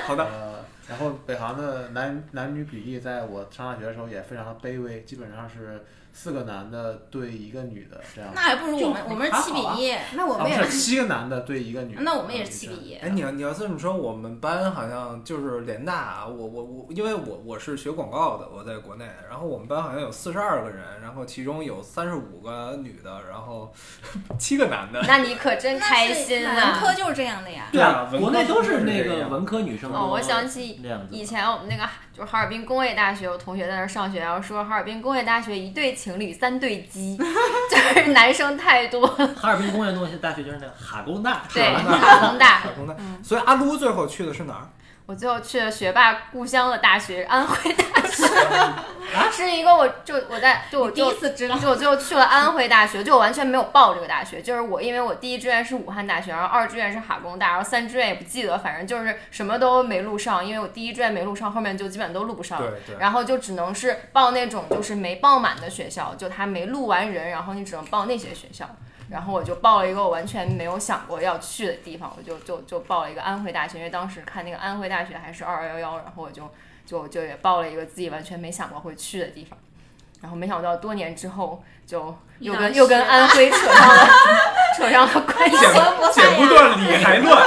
[0.05, 8.31] 好的，呃，然后北航的男男女比例，在我上大学的时候也非常的卑微，基本上是四个男的对一个女的这样。
[8.33, 12.01] 那还不如我们我们是七比一，啊，那我们也不是七个男的对一个女的。
[12.01, 12.73] 那我们也是啊七比。
[12.73, 12.95] 一。
[12.95, 23.71] 哎，你要你要这么说，我们班好像就是联大，啊我我我，因为我我是学广告的，我在国内，然后我们班好像有四十二个人，然后其中有三十五个女的，然后
[24.39, 25.01] 七个男的。
[25.07, 26.93] 那你可真开心文科啊！
[26.93, 27.67] 就是这样的呀。
[27.71, 29.99] 对啊国内都是那个文科女生多。
[29.99, 30.81] 哦，我想起。
[31.11, 31.83] 以前我们那个
[32.17, 37.15] 就是哈尔滨工业大学，我同学在那儿上学，然后说哈尔滨工业大学一对情侣三对鸡，
[37.69, 39.05] 就是男生太多。
[39.37, 42.95] 哈尔滨工业东西大学就是那个哈工大，对，哈工大哈工大。
[43.21, 44.67] 所以阿撸最后去的是哪儿？
[45.05, 48.25] 我最后去了学霸故乡的大学安徽大学，
[49.31, 62.59] 是一个我就我在就我第一次知道，就我最后去了安徽大学，就我完全没有报这个大学，就是我因为我第一志愿是武汉大学，然后二志愿是哈工大，然后三志愿也不记得，反正就是什么都没录上，因为我第一志愿没录上，后面就基本都录不上。
[62.59, 68.67] 对对，然后就只能是报那种就是没报满的学校，就他没录完人，然后你只能报那些学校。
[69.09, 76.43] 然后我就报了一个我完全没有想过要去的地方，我就就就报了一个安徽大学，因为当时看那个安徽大学还是二二幺幺，然后我就
[76.87, 79.59] 就就也报了一个自己完全没想过会去的地方。
[80.21, 84.07] 然后没想到多年之后，就又跟又跟安徽扯上了
[84.75, 85.57] 扯上了关系。
[86.13, 87.45] 剪不断理还乱。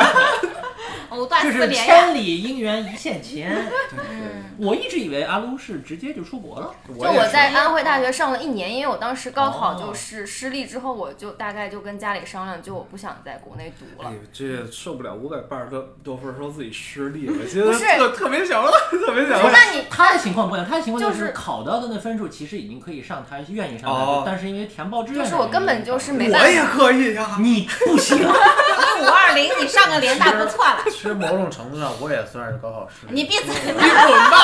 [1.10, 1.84] 藕断丝连呀。
[1.84, 3.50] 千里姻缘一线牵。
[3.92, 6.74] 嗯，我一直以为阿撸是直接就出国了。
[6.88, 14.14] 就我在安徽大学上了一年，因为我当时高考哦就是失利之后，我就大概就跟家里商量，就我不想在国内读了哎。
[14.32, 19.40] 这受不了五百八十多多分，说自己失利了，觉得不是特特别想，特别想。
[19.52, 26.48] 那你他的情况不一样，他的情况就就是是考到的那分数其实已经可以上他愿意上台哦，但是因为填报志愿就是我根本就是没我办法。
[26.48, 30.84] 也可以呀、你不行， 一五二零，你上个联大不错了。
[31.00, 33.14] 其实某种程度上，我也算是高考失利。
[33.14, 33.80] 你闭嘴你滚
[34.30, 34.36] 吧，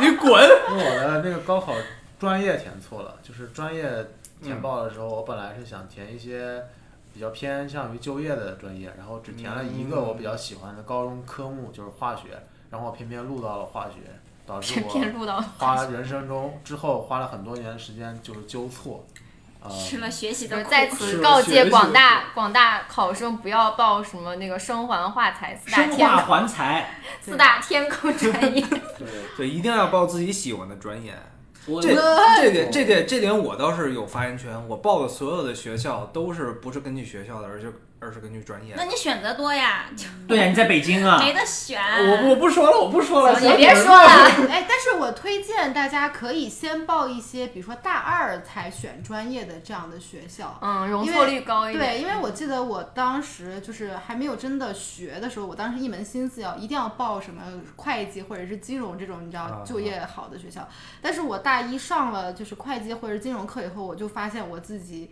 [0.00, 0.42] 你滚！
[0.70, 1.74] 因为我的那个高考
[2.18, 3.86] 专业填错了，就是专业
[4.42, 6.64] 填报的时候，我本来是想填一些
[7.12, 13.96] 比较偏向于就业的专业，然后只填了一个我比较喜欢的高中科目，就是化学，然后我偏偏录到了化学，
[14.46, 19.17] 导致我偏录到花人生中之后花了很多年的时间就是纠错，呃，
[19.68, 20.70] 吃了学习的苦。
[20.70, 27.00] 在此告诫广大广大考生不要报什么那个生环化材四大生化天环材。
[27.20, 28.62] 四大天坑 专业。
[28.98, 31.14] 对，对，一定要报自己喜欢的专业。
[31.66, 31.94] 我这
[32.40, 34.50] 这点这点这点我倒是有发言权。
[34.68, 38.84] 我报的所有的学校都是不是根据学校的，而是而是根据专业那。
[38.84, 39.86] 你选择多呀，
[40.26, 41.80] 对呀，你在北京啊， 没得选。
[41.80, 44.08] 我我不说了，我不说了，你别说了，
[44.48, 50.58] 哎，但是我推荐大家可以先报一些，比如说大二才选专业的这样的学校。
[50.62, 51.96] 嗯，容错率高一点。
[51.96, 57.42] 对，因为我记得我当时就是还没有真的学的时候，我当时一门心思要一定要报什么
[57.76, 60.66] 会计或者是金融这种你知啊道就业好的学校。
[61.02, 65.10] 但是我大一上了就是会计或者金融课以后，我就发现我自己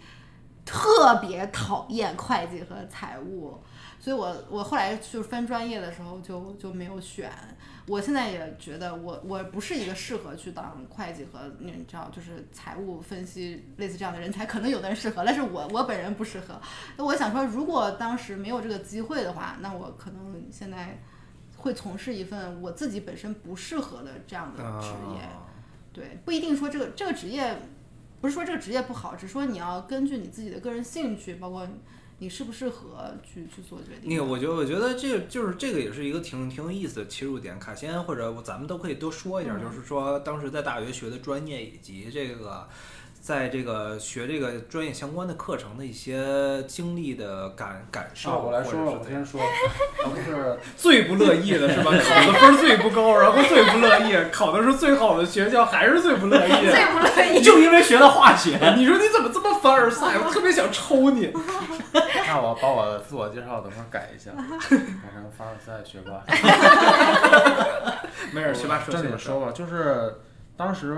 [0.67, 3.63] 特别讨厌会计和财务，
[4.01, 7.31] 所以我我后来就是分专业的时候就就没有选。
[7.87, 16.61] 我现在也觉得我我不是一个适合去当会计和你知道就是财务分析类似这样的人才，可能有的人适合，但是我我本人不适合。
[16.97, 21.01] 那我想说，如果当时没有这个机会的话，那我可能现在
[21.57, 25.21] 会从事一份我自己本身不适合的这样的职业。
[25.93, 27.57] 对，不一定说这个这个职业，
[28.21, 31.69] 不是说这个职业不好，只是说你要根据你自己的个人兴趣，包括
[32.19, 34.09] 你适不适合去去做决定。
[34.09, 37.59] 那个，我觉得，我觉得这个就是这个也是一个挺挺有意思的切入点。
[37.59, 42.67] 卡先或者咱们都可以多说一点，嗯就是说当时在大学学的专业以及这个
[43.27, 48.31] 在这个学这个专业相关的课程的一些经历的感感受。
[48.31, 49.41] 啊，我来说了，或者是我先说，
[50.15, 51.91] 就是 最不乐意的是吧？
[51.91, 56.71] 考的分儿最不高，然后最不乐意，考的是最好的学校，还是最不乐意。
[56.71, 57.43] 最不乐意。
[57.43, 60.15] 就因为学了化学，你说你怎么这么凡尔赛？
[60.25, 61.33] 我特别想抽你。
[62.29, 66.23] 那我把我的自我介绍等会儿改一下，改成凡尔赛学霸。
[68.31, 70.21] 没事，学霸说正这个经说吧，就是
[70.57, 70.97] 当时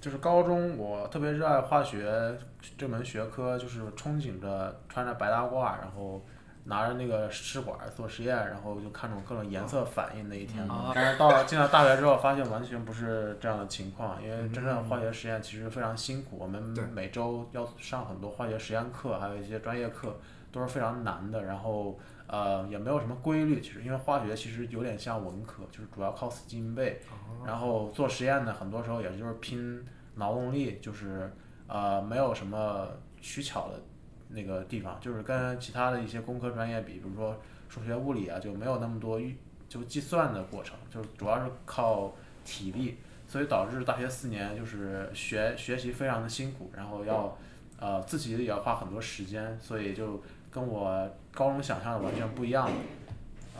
[0.00, 2.36] 就是高中，我特别热爱化学
[2.76, 6.24] 这门学科，就是憧憬着穿着白大褂，然后
[6.68, 10.64] 拿着那个试管做实验，然后就看种各种颜色反应那一天。
[10.66, 16.62] 嘛但是到了进了大学之后，发现完全不是这样的情况，因为真正的化学实验其实非常辛苦，我们
[16.92, 20.16] 每周要上很多化学实验课，还有一些专业课
[20.52, 21.98] 都是非常难的，然后。
[22.30, 27.00] 呃，也没有什么规律，其实因为化学其实有点像文科，就是主要靠死记硬背，
[27.46, 29.82] 然后做实验呢，很多时候也就是拼
[30.16, 31.32] 劳动力，就是
[31.66, 32.86] 呃没有什么
[33.18, 33.80] 取巧的
[34.28, 39.36] 那个地方，就是跟其他的一些工科专业比，比如说数学、物理啊，就没有那么多预
[39.68, 42.12] 就计算的过程，就主要是靠
[42.44, 47.36] 体力，所以导致大学四年就是学学习非常的辛苦，然后要
[47.78, 52.70] 呃自己也要花很多时间，所以就跟我高中想象的完全不一样。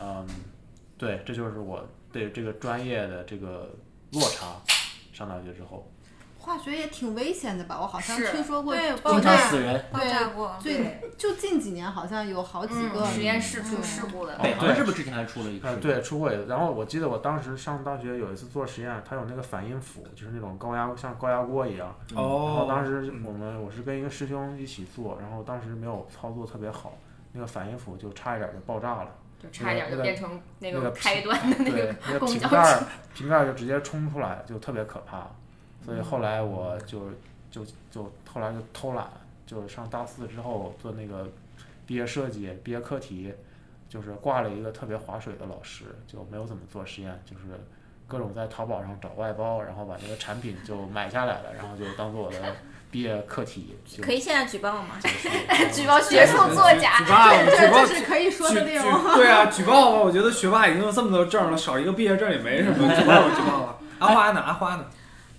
[0.01, 0.25] 嗯，
[0.97, 3.69] 对，这就是我对这个专业的这个
[4.13, 4.61] 落差。
[5.11, 5.85] 上大学之后，
[6.39, 7.77] 化学也挺危险的吧？
[7.79, 9.85] 我好像听说过，对，爆炸常死人。
[9.91, 10.55] 爆炸过。
[10.59, 14.37] 最就近几年好像有好几个嗯，实验室出事故的。
[14.39, 15.69] 北航是不是之前还出了一个？
[15.69, 16.45] 呃，对，出过一次。
[16.47, 21.93] 然后我记得我当时上大学有一次做实验，它有那个反应釜，就是那种高压像高压锅一样。
[22.15, 26.93] 然后当时我们我是跟一个师兄一起做，然后当时没有操作特别好，
[27.33, 29.09] 那个反应釜就差一点就爆炸了。
[29.41, 32.83] 就差点就变成那个那个开端的那对个，瓶盖。
[33.13, 35.29] 瓶盖儿就直接冲出来，就特别可怕。
[35.89, 37.09] 所以后来我就
[37.49, 39.07] 就就后来就偷懒，
[39.47, 41.27] 就上大四之后做那个
[41.87, 43.33] 毕业设计、毕业课题，
[43.89, 47.45] 就是挂了一个特别划水的老师，就没有怎么做实验，就是
[48.07, 52.37] 各种在淘宝上找外包，然后把这个产品就买下来了，然后就当做我的
[52.91, 53.75] 毕业课题。
[53.87, 54.99] 就可以现在举报吗？
[55.73, 58.85] 举报学术作假举报 举报这这是可以说的内容。
[58.85, 59.97] 举对啊，举报吧！
[59.97, 63.75] 我觉得学霸已经有这么多证了，少一个毕业证也没什么，举报吧举报吧。
[63.97, 64.39] 阿花呢？
[64.39, 64.85] 阿花呢？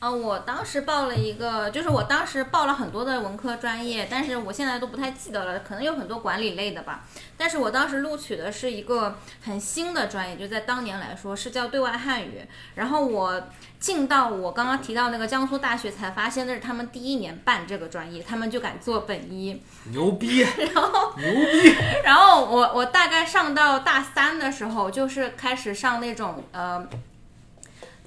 [0.00, 7.04] 啊，我当时报了一个，就是我当时报了很多的文科专业，但是我现在都不太记得了，可能有很多管理类的吧。
[7.36, 12.40] 但是我当时录取的是一个很新的专业，就在当年来说是叫对外汉语。
[12.76, 13.48] 然后我
[13.78, 19.62] 进到我刚刚提到那个江苏大学，才发现那是他们第一年办这个专业，他们就敢做本一。
[19.92, 20.40] 牛逼！
[20.74, 21.76] 然后牛逼！
[22.04, 26.88] 然后我我大概上到大三的时候，就是开始上那种呃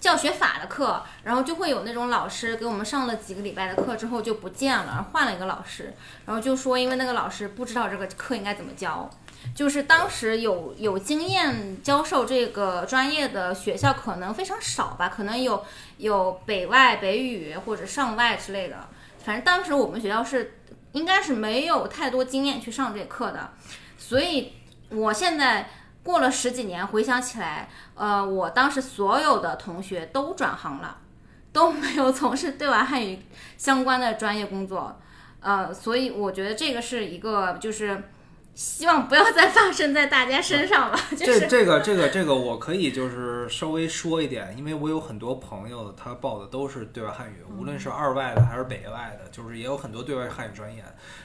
[0.03, 5.93] 教学法的课，然后就会有那种老师给我们上了几个礼拜的课之后就不见了，换了一个老师，
[6.25, 9.09] 然后就说因为那个老师不知道这个课应该怎么教。
[9.55, 15.63] 就是当时有有经验教授这个专业的学校可能非常少吧，可能有
[15.95, 18.75] 有北外、北语或者上外之类的。
[19.23, 20.59] 反正当时我们学校是
[20.91, 23.51] 应该是没有太多经验去上这课的，
[23.97, 24.51] 所以
[24.89, 25.69] 我现在
[26.03, 30.97] 过了十几年回想起来，呃，我当时所有的同学都转行了，
[31.51, 33.19] 都没有从事对外汉语
[33.57, 34.99] 相关的专业工作，
[35.39, 38.03] 呃，所以我觉得这个是一个就是。
[38.55, 50.83] 希望不要再发生在大家身上了， 就是这这个这个这个我可以就是稍微说一点，因为我有很多朋友他报的都是对外汉语，无论是二外的还是北外的，就是也有很多对外汉语专业。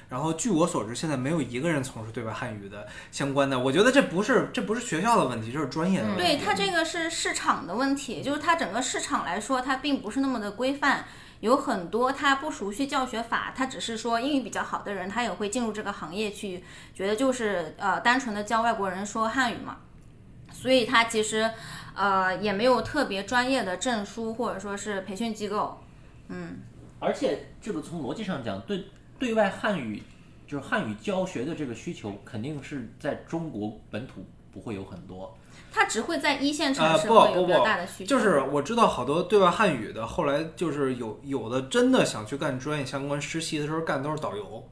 [0.09, 3.59] 然后据我所知，现在没有一个人从事对外汉语的相关的。
[3.59, 6.23] 我觉得这不是这不是学校的问题，这是专业的问题。
[6.23, 11.05] 对它这个是市场的问题，就是它整个市场来说，它并不是那么的规范。
[11.41, 19.79] 有很多他不熟悉教学法，他只是说英语比较好的人，他也会进入这个行业去，觉得就是呃单纯的教外国人说汉语嘛，
[20.51, 21.49] 所以他其实
[21.95, 25.81] 呃也没有特别专业的证书或者说是培训机构，
[26.29, 26.59] 嗯，
[26.99, 28.87] 而且这个从逻辑上讲，对
[29.19, 30.03] 对外汉语
[30.47, 35.37] 就是汉语教学的这个需求，肯定是在中国本土不会有很多。
[35.71, 38.17] 他只会在一线城啊、市有比较大的不，需求。
[38.17, 44.67] 就是我知道好多对外汉语的，后来就是有有的真的想去干专业相关实习的时候干都是导游，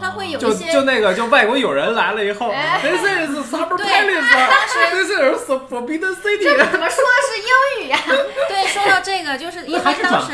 [0.00, 6.70] 他会有就一些就那个就外国友人来了以后，This is summer palace，This is forbidden city。
[6.70, 7.98] 怎么说的是英语呀、
[8.48, 10.32] 对，说到这个，就是因为当时？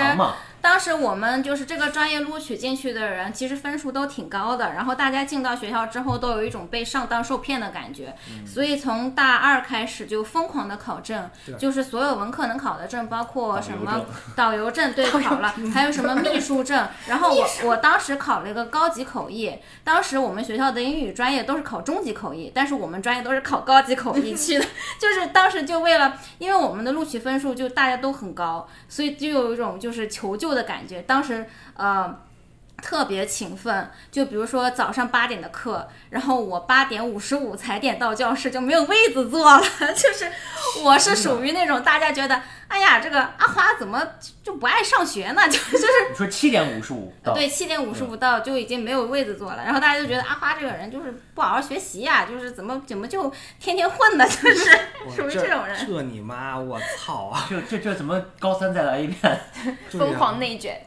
[0.68, 8.14] 当时我们就是这个专业录取进去的人，其实分数都挺高的，然后大家进到学校之后都有一种被上当受骗的感觉，
[8.46, 14.04] 所以从大二开始就疯狂的考证，就是所有文科能考的证，包括什么
[14.36, 24.66] 导游证，对，考了，还有什么秘书证， 然后我我当时考了一个高级口译，当时我们学校的英语专业都是考中级口译，但是我们专业都是考高级口译 去的，
[25.00, 31.00] 就是当时就为了，因为我们的录取分数就大家都很高，所以就有一种就是求救的的感觉。
[31.02, 31.46] 当时
[31.76, 32.18] 呃
[32.82, 39.60] 特别勤奋，就比如说早上八点的课，然后我八点五十五才点到教室，就没有位子坐了。
[39.94, 40.30] 就是
[40.82, 44.00] 我是属于那种大家觉得，哎呀，这个阿花怎么
[44.44, 45.42] 就不爱上学呢？
[45.50, 54.70] 就就是你说七点五十五到，对，七点五十五到就已经没有位子坐了，然后大家就觉得阿花这个人就是不好好学习呀、就是怎么怎么就天天混的， 就是
[55.16, 55.76] 属于这种人。
[55.84, 56.56] 这你妈！
[56.56, 57.44] 我操啊！
[57.50, 59.40] 这这这怎么高三再来一遍？
[59.90, 60.80] 疯狂内卷。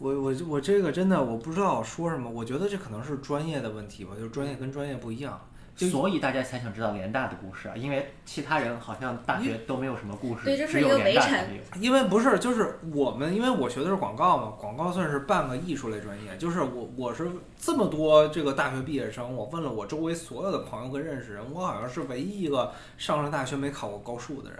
[0.00, 5.40] 我我我这个真的我不知道说什么，我觉得这可能是专业的问题吧，就是专业跟专业不一样。
[5.76, 11.62] 所以大家才想知道联大的故事啊，因为其他人好像大学都没有什么故事，对这是只有一个围联大才城有。
[11.80, 16.36] 因为不是，就是我们，因为我学的是广告嘛，广告算是半个艺术类专业。
[16.36, 24.58] 就是我我是这么多这个大学毕业生，我问了我周围所有的朋友跟认识人，我好像是唯一一个上了大学没考过高数的人。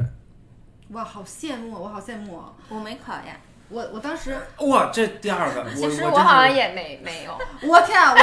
[0.90, 2.52] 哇，好羡慕啊，我好羡慕啊！
[2.68, 3.36] 我没考呀，
[3.70, 7.38] 我我当时， 哇，这第二个，其实我好像也没没有，
[7.68, 8.14] 我天啊，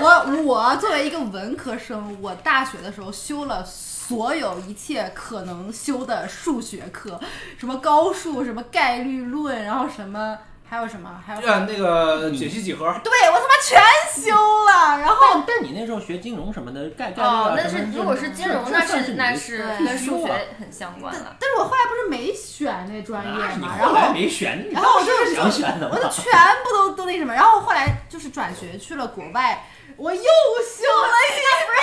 [0.00, 7.18] 我我我作为一个文科生，我大学的时候修了所有一切可能修的数学课，
[7.58, 10.36] 什么高数，什么概率论，然后什么
[10.70, 13.82] 还有什么，还有啊那个解析几何，对我他妈全
[14.22, 14.32] 修
[14.64, 21.34] 了，然后但但你那时候学金融什么的，概概率啊，哦那什么是如果是金融，那是那是跟数学很相关了。
[21.40, 26.24] 但是我后来不是没选那专业嘛，然后没选，然后我就是想选的我就全
[26.62, 29.64] 部都都那什么，然后后来就是转学去了国外，
[30.00, 31.40] 我又修了一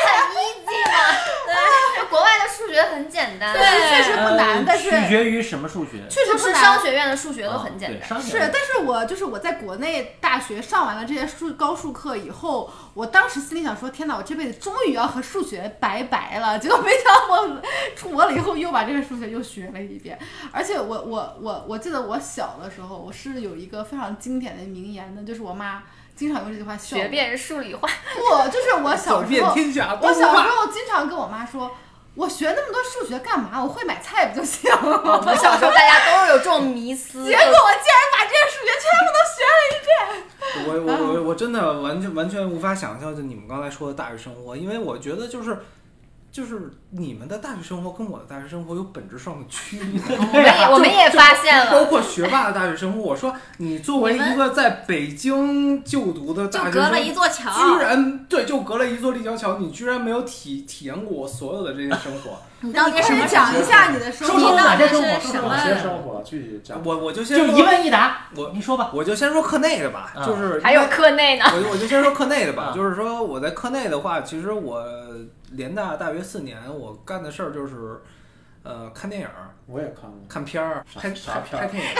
[0.07, 0.97] 很 easy 吗，
[1.45, 6.03] 对，国外的数学很简单，对确实不难呃但是取决于什么数学。
[6.09, 7.99] 确实不难就是商学院的数学都啊很简单。
[7.99, 16.57] 对商学是，但是我就是我在国内大学上完了这些数高数课以后，我当时心里想说，天哪，我这辈子终于要和数学拜拜了。
[16.57, 17.61] 结果没想到我
[17.95, 20.18] 出国了以后又把这个数学又学了一遍，
[20.51, 25.84] 而且我我我我记得我小的时候，我是有一个非常经典的名言的，就是我妈
[26.18, 26.76] 经常用这句话。
[26.78, 29.51] 学遍数理化，不，就是我小时候，
[30.01, 30.49] 我小时骂。
[30.49, 31.72] 候经常跟我妈说。
[32.18, 33.63] 我学那么多数学干嘛？
[33.63, 35.20] 我会买菜不就行了吗？
[35.20, 39.93] 我们小时候大家都是有这种迷思，结果我竟然把这些数学全部都学了一遍。
[40.65, 45.59] 我我我我真的完全完全无法想象，就你们刚才说的大学生活，因为我觉得就是
[46.38, 49.99] 就是你们的大学生活跟我的大学生活有本质上的区别。
[50.15, 57.49] 我们也我们也发现了包，括学霸的大学生活，我说你作为一个在北京就读的大学生，隔了一座桥。
[57.51, 62.38] 居然对，就隔了一座立交桥，你居然没有体体验过我所有的这些生活。
[62.61, 66.79] 你到底什么讲一下你的生活说说你到底哪些生活是什么生活具体讲？
[66.83, 68.91] 我我就先说就一问一答，我你说吧。
[68.93, 71.45] 我就先说课内的吧，啊就是还有课内呢。
[71.51, 74.83] 我我就先说课内的吧，啊就是说我在课内的话，其实我
[75.52, 78.02] 联大大学四年，我干的事儿就是，
[78.64, 81.95] 呃，看电影儿、我也看过，看片儿、啥拍啥片儿拍电影儿。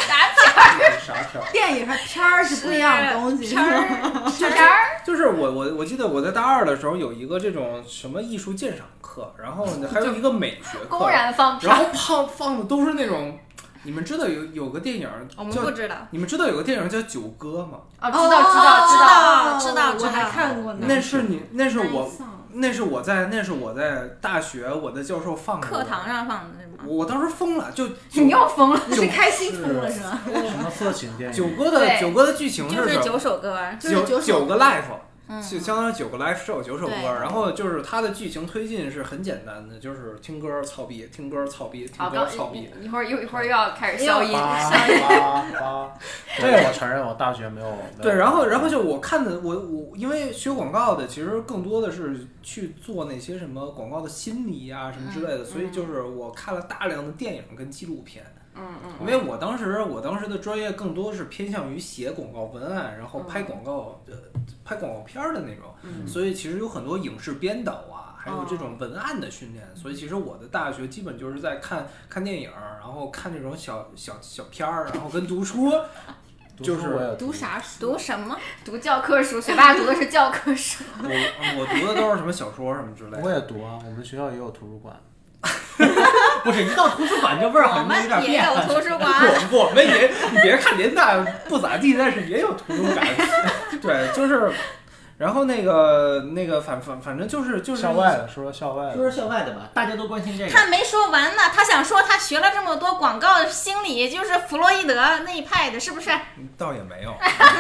[1.00, 1.52] 啥片儿？
[1.52, 3.48] 电影和片儿是不一样的东西。
[3.48, 13.40] 片儿片儿， 就是我我我记得我在大二的时候有一个这种什么艺术鉴赏课，然后呢 还有一个美学课，公然放屁然，后放放的都是那种，
[13.84, 15.96] 你们知道有有个电影儿我们叫不知道。
[16.12, 17.80] 你们知道有个电影叫《九歌》吗？
[18.02, 20.86] 哦，知道知道知道，道知道我还看过呢。
[20.88, 22.28] 那是你那是我上
[22.60, 26.84] 那是我在那是我在大学我的教授放的课堂上放的是吗？
[26.86, 28.82] 我当时疯了， 就你又疯了。
[28.88, 30.20] 你是开心疯了是吗？
[30.26, 31.36] 什么色情电影？
[31.36, 33.02] 九哥的九哥的剧情就是什么？
[33.04, 42.70] 九首歌，就是九九个 life，嗯，就相当于九个 live show 九首歌，然后就是它的剧情推进是很简单的，就是听歌操逼，听歌操逼，听，歌刚操逼。
[42.82, 44.32] 一会儿一会儿一会儿又要开始消音。
[44.32, 45.94] 八八八，
[46.38, 47.68] 这个 我承认，我大学没有。
[47.68, 58.24] 没有对，然后然后就我看的我我因为学广告的，其实更多的是去做那些什么广告的心理啊什么之类的，所以就是我看了大量的电影跟纪录片。
[58.60, 64.16] 嗯嗯，因为我当时我当时的专业更多是偏向于写广告文案，然后嗯拍广告呃
[64.66, 65.74] 拍广告片儿的那种，
[66.08, 69.66] 所以其实有很多影视编导啊，还有这种文案的训练。
[69.76, 75.72] 所以其实我的大学基本就是在看看电影儿，然后看这种小小小片儿，然后跟读书。
[76.60, 77.80] 就是读啥书？
[77.80, 78.36] 读什么？
[78.66, 80.84] 读教科书，学霸读的是教科书。
[81.04, 83.32] 我我读的都是什么小说什么之类的我。
[83.32, 85.00] 也读啊，我们学校也有图书馆。
[86.44, 88.66] 不是一到图书馆这味儿好像有点们也有变了。
[88.66, 89.12] 图书馆。
[89.52, 91.18] 我我们也，你别看联大
[91.48, 93.06] 不咋地，但是也有图书馆。
[93.82, 94.52] 对，就是，
[95.18, 98.94] 然后那个那个反反反正就是就是校外的，说说校外的。
[98.94, 100.52] 说说校外的吧，大家都关心这个。
[100.52, 104.96] 他没说完呢，他想说他学了这么多广告心理，就是弗洛伊德
[105.26, 106.12] 那一派的，是不是？
[106.56, 107.16] 倒也没有，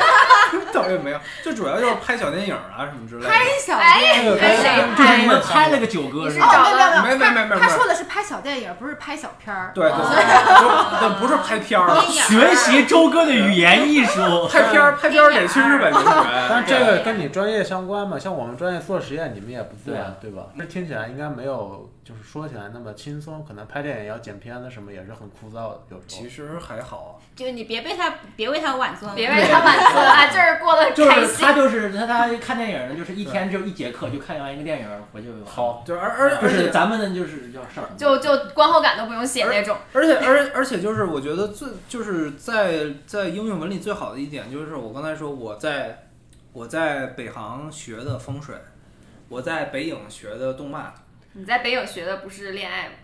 [0.71, 3.27] 倒也没有，就主要就是拍小电影啊什么之类的。
[3.27, 4.37] 拍小哎电影。
[4.37, 7.01] 跟谁就是拍你们拍了个九哥是是吧？
[7.03, 9.71] 没有没有没没没有他说的是拍小电影，不是拍小片儿。
[9.73, 14.47] 对对对，不是拍片儿，学习周哥的语言艺术。
[14.47, 16.47] 拍片儿拍片儿得去日本留学。
[16.47, 20.47] 但是这个跟你专业相关嘛，像我们专业做实验，你们也不做对啊，对吧？
[20.55, 23.43] 那听起来应该没有，就是说起来那么轻松。
[23.45, 26.29] 可能拍电影要剪片子什么也是很枯燥的，有时候其。
[26.29, 31.45] 实还好，就是你别被他别为他晚做，别为他晚做 啊，就是过得就是开心。
[31.45, 35.45] 他就是他他看电影呢，就是一天只有一节课就看完一个电影回去就。
[35.45, 37.87] 好，就，而而就而且是咱们呢就是要事儿。
[37.97, 39.75] 就就观后感都不用写那种。
[39.93, 46.06] 而且而而且就是我觉得最就是在在应用文理最好的一点就是我刚才说我在
[46.57, 48.55] 我在北航学的风水，
[49.29, 50.91] 我在北影学的动漫，
[51.33, 52.95] 你在北影学的不是恋爱吗？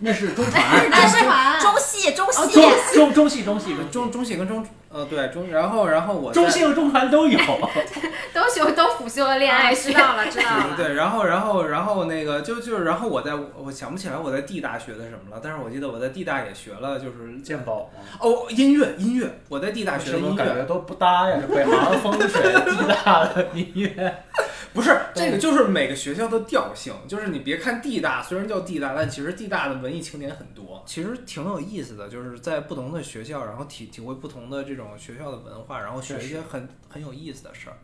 [0.00, 0.60] 那是中传，
[0.90, 2.50] 那是传中 戏中戏。
[2.52, 7.38] 中中中戏中戏中中中戏跟中呃对中，然后然后我中戏和中传都有。
[8.34, 9.90] 都修都辅修了恋爱学。
[9.92, 10.76] 知道了知道了。
[10.76, 21.38] 对，然后然后然后那个就就是然后我在我想不起来我在地大学的什么了，但是我记得我在地大也学了就是鉴宝嘛，哦音乐音乐，我在地大学的音是不是感觉乐都不搭呀？
[21.40, 24.24] 这北航风水，地大的音乐，
[24.72, 37.76] 不是这个就是每个学校的调性，就是你别看地大虽然叫地大，但其实地大的文艺青年很多，其实挺有意思的，就是在不同的学校，然后体体会不同的这种学校的文化，然后学一些很很有意思的事儿。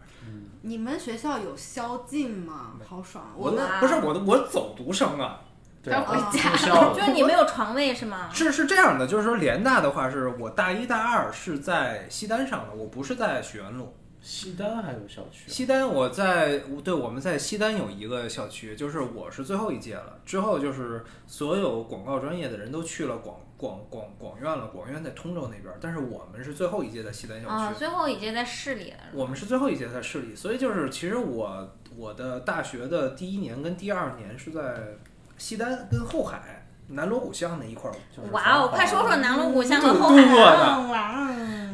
[0.63, 2.73] 你们学校有宵禁吗？
[2.85, 3.25] 好爽！
[3.37, 5.41] 我们不是我的我走读生啊，
[5.83, 6.51] 对啊，回家
[6.93, 8.29] 就是你没有床位是吗？
[8.33, 13.95] 是是这样的，就是说联大的话，是我大一大二是在西单上的，我不是在学院路。
[14.27, 27.53] 西单还有校区啊，西单我在对我们在西单有一个校区，就是我是最后一届了，之后就是所有广告专业的人都去了广广广广院了，广院在通州那边儿，但是我们是最后一届在西单校区。
[27.53, 28.99] 啊，最后一届在市里了。
[29.13, 34.97] 我们是最后一届在市里，所以就是其实我我的大学的第一年跟第二年是在
[35.39, 40.23] 西单跟后海南锣鼓巷那一块儿就是哇哦，快说说南锣鼓巷和后海。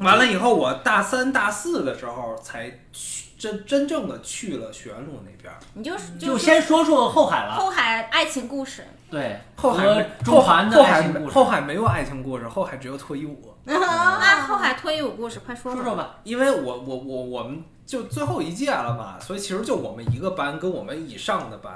[0.00, 5.58] 完了以后，我大三大四的时候才去真真正的去了学院路那边儿。
[5.74, 7.54] 你就就先说说后海了。
[7.54, 8.84] 后海爱情故事。
[9.10, 9.84] 对，后海
[10.24, 11.34] 中环的后海爱情故事。
[11.34, 13.54] 后海没有爱情故事，后海只有脱衣舞。
[13.64, 21.72] 那后海脱衣舞故事，快说说说吧，因为我我我我们就最后一届了嘛，所以其实就我们一个班跟我们以上的班，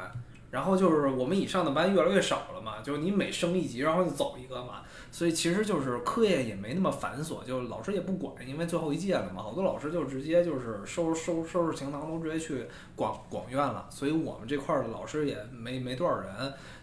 [0.51, 16.31] 然后就是我们以上的班越来越少了嘛，就是你每升一级，然后就走一个嘛，所以其实就是课业也没那么繁琐，就老师也不管，因为最后一届了嘛，好多老师就直接就是收收收拾行囊都直接去广广院了，所以我们这块儿的老师也没没多少人，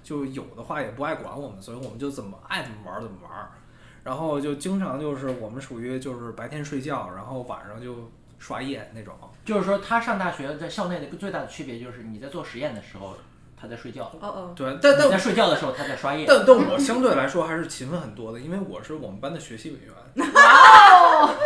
[0.04, 3.50] 就有的话也不爱管我们，所以我们就怎么爱怎么玩怎么玩。
[4.04, 9.16] 然后就经常就是我们属于就是白天睡觉，然后晚上就刷夜那种。
[9.46, 13.16] 就是说他上大学在校内的最大的区别就是你在做实验的时候
[13.64, 16.26] 他在睡觉，哦哦，对，但但你在睡觉的时候他在刷夜。
[16.28, 19.94] 但但我相对来说还是勤奋很多的，因为我是我们班的学习委员。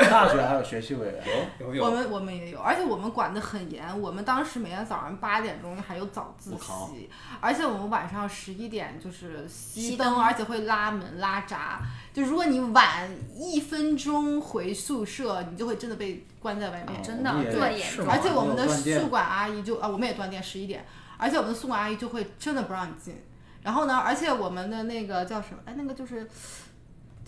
[0.09, 1.23] 大学还有学习委员，
[1.59, 4.01] 有有我们我们也有，而且我们管得很严。
[4.01, 7.07] 我们当时每天早上八点钟还有早自习，
[7.39, 11.81] 而且我们晚上十一点就是熄熄灯，而且会拉门拉闸。
[12.13, 17.03] 就如果你晚一分钟回宿舍，你就会真的被关在外面。
[17.03, 20.85] 真的我们也这么严重是吗而且我们的宿管阿姨就啊，我们也断电十一点，
[21.17, 23.23] 而且我们的宿管阿姨就会真的不让你进。
[23.63, 25.59] 然后呢，而且我们的那个叫什么？
[25.65, 26.29] 哎，那个就是。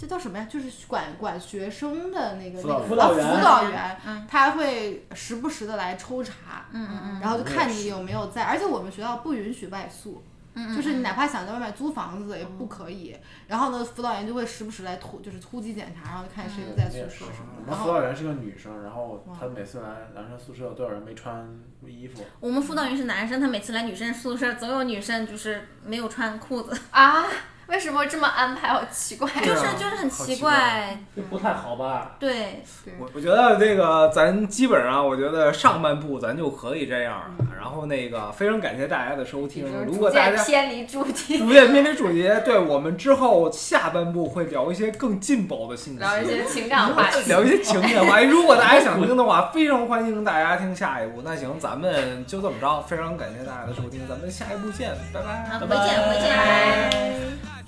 [0.02, 0.48] 这叫什么呀？
[0.50, 8.44] 就是管管学生的那个那个啊辅导员辅导员，嗯他会时不时的来抽查，嗯嗯嗯然后就看你有没有在。
[8.46, 10.24] 而且我们学校不允许外宿，
[10.60, 13.16] 嗯，就是你哪怕想在外面租房子也不可以。
[13.48, 17.72] 然后呢，辅导员就会时不时来突，就是突击检查，然后看谁不在宿舍什么的。
[17.72, 21.48] 我们辅导员是个女生，然后她每次来男生宿舍都有人没穿
[21.86, 27.24] 衣服，我们辅导员是男生，他每次来女生宿舍，总有女生就是没有穿裤子，啊，
[27.70, 28.70] 为什么这么安排？
[28.70, 29.30] 好奇怪。
[29.30, 30.98] 就是就是很奇怪
[31.30, 32.16] 不太好吧？
[32.20, 32.64] 对，
[33.00, 37.46] 我我觉得这个咱基本上，我觉得上半部咱就可以这样了。
[37.58, 39.68] 然后那个非常感谢大家的收听。
[39.86, 47.30] 如果大家渐偏离主题，逐渐偏离主题，对我们之后下半部会聊一些更劲爆的信息，聊一些情感话 题。
[47.30, 48.26] 聊一些情感话题。
[48.26, 51.22] 如果大家想听的话， 非常欢迎大家听下一部。
[51.24, 57.40] 那行，咱们就这么着，非常感谢大家的收听，咱们下一部见，拜拜，好，回见回见。
[57.44, 57.59] 拜